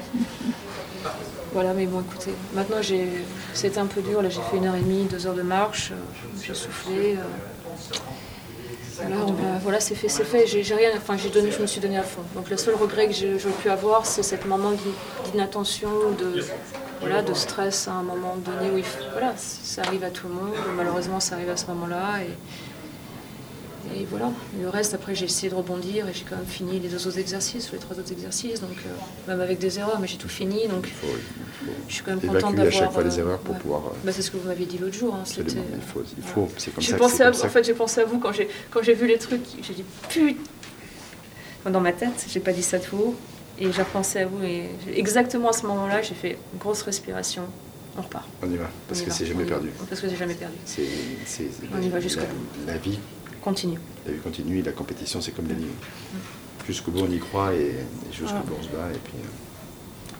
Voilà, 1.54 1.72
mais 1.72 1.86
bon, 1.86 2.00
écoutez, 2.02 2.32
maintenant 2.54 2.82
j'ai. 2.82 3.08
C'était 3.54 3.78
un 3.78 3.86
peu 3.86 4.02
dur, 4.02 4.20
là 4.20 4.28
j'ai 4.28 4.42
fait 4.50 4.58
une 4.58 4.66
heure 4.66 4.74
et 4.74 4.80
demie, 4.80 5.04
deux 5.04 5.26
heures 5.26 5.34
de 5.34 5.40
marche, 5.42 5.92
j'ai 6.44 6.52
soufflé. 6.52 7.16
Voilà, 9.62 9.80
c'est 9.80 9.94
fait, 9.94 10.08
c'est 10.08 10.24
fait. 10.24 10.46
J'ai 10.46 10.74
rien, 10.74 10.90
enfin, 10.96 11.16
j'ai 11.16 11.28
donné, 11.28 11.50
je 11.50 11.60
me 11.60 11.66
suis 11.66 11.80
donné 11.80 11.98
à 11.98 12.02
fond. 12.02 12.22
Donc 12.34 12.50
le 12.50 12.56
seul 12.56 12.74
regret 12.74 13.08
que 13.08 13.14
j'aurais 13.14 13.54
pu 13.62 13.68
avoir, 13.68 14.06
c'est 14.06 14.22
cet 14.22 14.46
moment 14.46 14.70
d'in- 14.70 15.30
d'inattention, 15.32 15.90
de, 16.18 16.42
stress 17.34 17.88
à 17.88 17.92
un 17.92 18.02
moment 18.02 18.36
donné 18.36 18.70
où 18.70 18.78
il 18.78 18.84
voilà, 19.12 19.34
ça 19.36 19.82
arrive 19.82 20.04
à 20.04 20.10
tout 20.10 20.28
le 20.28 20.34
monde. 20.34 20.54
Malheureusement, 20.76 21.20
ça 21.20 21.34
arrive 21.34 21.50
à 21.50 21.56
ce 21.56 21.66
moment-là. 21.66 22.20
Et 23.94 24.04
voilà, 24.10 24.30
le 24.60 24.68
reste, 24.68 24.94
après, 24.94 25.14
j'ai 25.14 25.26
essayé 25.26 25.50
de 25.50 25.54
rebondir 25.54 26.08
et 26.08 26.12
j'ai 26.14 26.24
quand 26.28 26.36
même 26.36 26.46
fini 26.46 26.80
les 26.80 26.88
deux 26.88 27.06
autres 27.06 27.18
exercices, 27.18 27.70
les 27.72 27.78
trois 27.78 27.98
autres 27.98 28.12
exercices, 28.12 28.60
donc 28.60 28.70
euh, 28.86 29.28
même 29.30 29.40
avec 29.40 29.58
des 29.58 29.78
erreurs, 29.78 29.98
mais 30.00 30.06
j'ai 30.08 30.16
tout 30.16 30.28
fini, 30.28 30.66
donc 30.68 30.86
Il 30.88 30.92
faut, 30.92 31.06
il 31.16 31.68
je 31.88 31.94
suis 31.94 32.02
quand 32.02 32.10
même 32.12 32.20
contente 32.20 32.34
évacuer 32.54 32.60
à 32.60 32.64
d'avoir. 32.64 32.72
chaque 32.82 32.92
fois 32.92 33.02
les 33.02 33.18
euh, 33.18 33.22
erreurs 33.22 33.38
pour 33.40 33.54
ouais. 33.54 33.60
pouvoir. 33.60 33.82
euh, 33.86 33.90
Bah, 34.04 34.12
c'est 34.12 34.22
ce 34.22 34.30
que 34.30 34.36
vous 34.36 34.48
m'aviez 34.48 34.66
dit 34.66 34.78
l'autre 34.78 34.94
jour. 34.96 35.14
hein, 35.14 35.22
il 35.26 35.44
faut, 35.82 36.02
il 36.16 36.22
faut 36.22 36.48
c'est 36.56 36.74
comme 36.74 36.82
ça. 36.84 36.92
que- 36.94 36.98
pensé 36.98 37.16
c'est 37.16 37.22
à 37.22 37.26
comme 37.26 37.34
vous, 37.34 37.40
ça 37.40 37.46
en 37.46 37.50
fait, 37.50 37.64
j'ai 37.64 37.74
pensé 37.74 38.00
à 38.00 38.04
vous 38.04 38.18
quand 38.18 38.32
j'ai 38.32 38.48
quand 38.70 38.82
j'ai 38.82 38.94
vu 38.94 39.06
les 39.06 39.18
trucs, 39.18 39.42
j'ai 39.62 39.74
dit 39.74 39.84
putain. 40.08 40.34
Dans 41.70 41.80
ma 41.80 41.92
tête, 41.92 42.24
j'ai 42.28 42.38
pas 42.40 42.52
dit 42.52 42.62
ça 42.62 42.78
tout 42.78 42.96
haut, 42.96 43.14
et 43.58 43.72
j'ai 43.72 43.82
repensé 43.82 44.20
à 44.20 44.26
vous 44.26 44.40
et 44.44 44.70
exactement 44.94 45.48
à 45.48 45.52
ce 45.52 45.66
moment-là, 45.66 46.00
j'ai 46.02 46.14
fait 46.14 46.38
une 46.52 46.58
grosse 46.60 46.82
respiration. 46.82 47.42
On 47.98 48.02
repart. 48.02 48.26
On 48.42 48.50
y 48.50 48.56
va, 48.58 48.68
parce 48.88 49.00
On 49.00 49.04
que 49.06 49.10
c'est 49.10 49.24
jamais 49.24 49.44
perdu. 49.44 49.70
Parce 49.88 50.00
que 50.02 50.08
j'ai 50.08 50.16
jamais 50.16 50.34
perdu. 50.34 50.54
C'est, 50.66 50.82
c'est- 51.24 51.48
On 51.74 51.80
y 51.80 51.88
va 51.88 51.98
jusqu'au 51.98 52.20
la, 52.20 52.26
bout. 52.26 52.44
la 52.66 52.76
vie, 52.76 52.98
Continue. 53.46 53.78
la 54.04 54.12
vie 54.12 54.18
continue, 54.18 54.60
la 54.60 54.72
compétition 54.72 55.20
c'est 55.20 55.30
comme 55.30 55.46
la 55.46 55.54
vie. 55.54 55.66
Jusqu'au 56.66 56.90
bout 56.90 57.02
on 57.08 57.12
y 57.12 57.18
croit 57.20 57.54
et, 57.54 57.58
et 57.68 58.10
jusqu'au 58.10 58.26
Voilà. 58.26 58.40
bout 58.40 58.54
on 58.58 58.62
se 58.64 58.68
bat 58.70 58.88
et 58.92 58.98
puis 59.04 59.12
euh, 59.14 59.26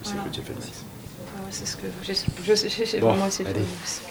c'est 0.04 0.12
Voilà. 0.14 0.22
ce 0.22 0.28
que 0.28 0.34
tu 0.36 0.40
as 0.40 0.44
fait 0.44 0.54
Max. 0.54 0.70
Ah 1.36 1.40
ouais, 1.40 1.48
c'est 1.50 1.66
ce 1.66 1.76
que 1.76 1.86
j'ai- 2.04 2.14
je- 2.14 2.68
j'ai 2.68 2.86
j'ai 2.86 3.00
Bon, 3.00 3.08
vraiment 3.08 3.26
essayé 3.26 3.44
de 3.50 3.56
allez. 3.56 3.64
faire. 3.64 4.08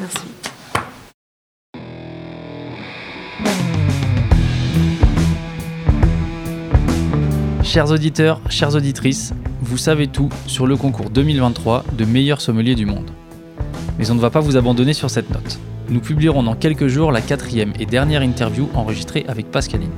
Merci. 0.00 0.26
Chers 7.62 7.90
auditeurs, 7.90 8.40
chères 8.50 8.74
auditrices, 8.74 9.32
vous 9.60 9.78
savez 9.78 10.06
tout 10.06 10.28
sur 10.46 10.66
le 10.66 10.76
concours 10.76 11.10
2023 11.10 11.84
de 11.96 12.04
meilleur 12.04 12.40
sommelier 12.40 12.74
du 12.74 12.86
monde. 12.86 13.10
Mais 13.98 14.10
on 14.10 14.14
ne 14.14 14.20
va 14.20 14.30
pas 14.30 14.40
vous 14.40 14.56
abandonner 14.56 14.92
sur 14.92 15.10
cette 15.10 15.30
note. 15.30 15.58
Nous 15.90 16.00
publierons 16.00 16.42
dans 16.42 16.54
quelques 16.54 16.86
jours 16.86 17.12
la 17.12 17.20
quatrième 17.20 17.72
et 17.78 17.84
dernière 17.84 18.22
interview 18.22 18.68
enregistrée 18.74 19.24
avec 19.28 19.50
Pascaline. 19.50 19.90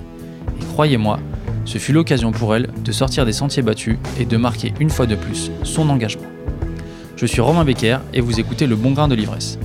Et 0.60 0.64
croyez-moi, 0.72 1.20
ce 1.64 1.78
fut 1.78 1.92
l'occasion 1.92 2.32
pour 2.32 2.56
elle 2.56 2.70
de 2.84 2.92
sortir 2.92 3.24
des 3.24 3.32
sentiers 3.32 3.62
battus 3.62 3.96
et 4.18 4.24
de 4.24 4.36
marquer 4.36 4.74
une 4.80 4.90
fois 4.90 5.06
de 5.06 5.14
plus 5.14 5.50
son 5.62 5.88
engagement. 5.88 6.26
Je 7.16 7.24
suis 7.24 7.40
Romain 7.40 7.64
Becker 7.64 7.98
et 8.12 8.20
vous 8.20 8.40
écoutez 8.40 8.66
Le 8.66 8.74
Bon 8.74 8.90
Grain 8.90 9.06
de 9.06 9.14
l'Ivresse. 9.14 9.58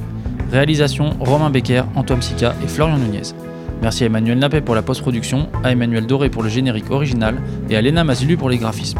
Réalisation 0.51 1.15
Romain 1.19 1.49
Becker, 1.49 1.83
Antoine 1.95 2.21
Sica 2.21 2.55
et 2.63 2.67
Florian 2.67 2.97
Nunez. 2.97 3.33
Merci 3.81 4.03
à 4.03 4.07
Emmanuel 4.07 4.37
Nappet 4.37 4.61
pour 4.61 4.75
la 4.75 4.83
post-production, 4.83 5.49
à 5.63 5.71
Emmanuel 5.71 6.05
Doré 6.05 6.29
pour 6.29 6.43
le 6.43 6.49
générique 6.49 6.91
original 6.91 7.41
et 7.69 7.75
à 7.75 7.81
Léna 7.81 8.03
Mazilu 8.03 8.37
pour 8.37 8.49
les 8.49 8.57
graphismes. 8.57 8.99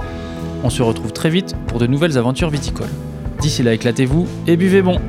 On 0.64 0.72
se 0.72 0.82
retrouve 0.82 1.14
très 1.14 1.30
vite 1.30 1.56
pour 1.68 1.78
de 1.78 1.86
nouvelles 1.86 2.18
aventures 2.18 2.50
viticoles. 2.50 2.90
D'ici 3.42 3.62
là, 3.62 3.74
éclatez-vous 3.74 4.28
et 4.48 4.58
buvez 4.58 4.82
bon! 4.82 5.00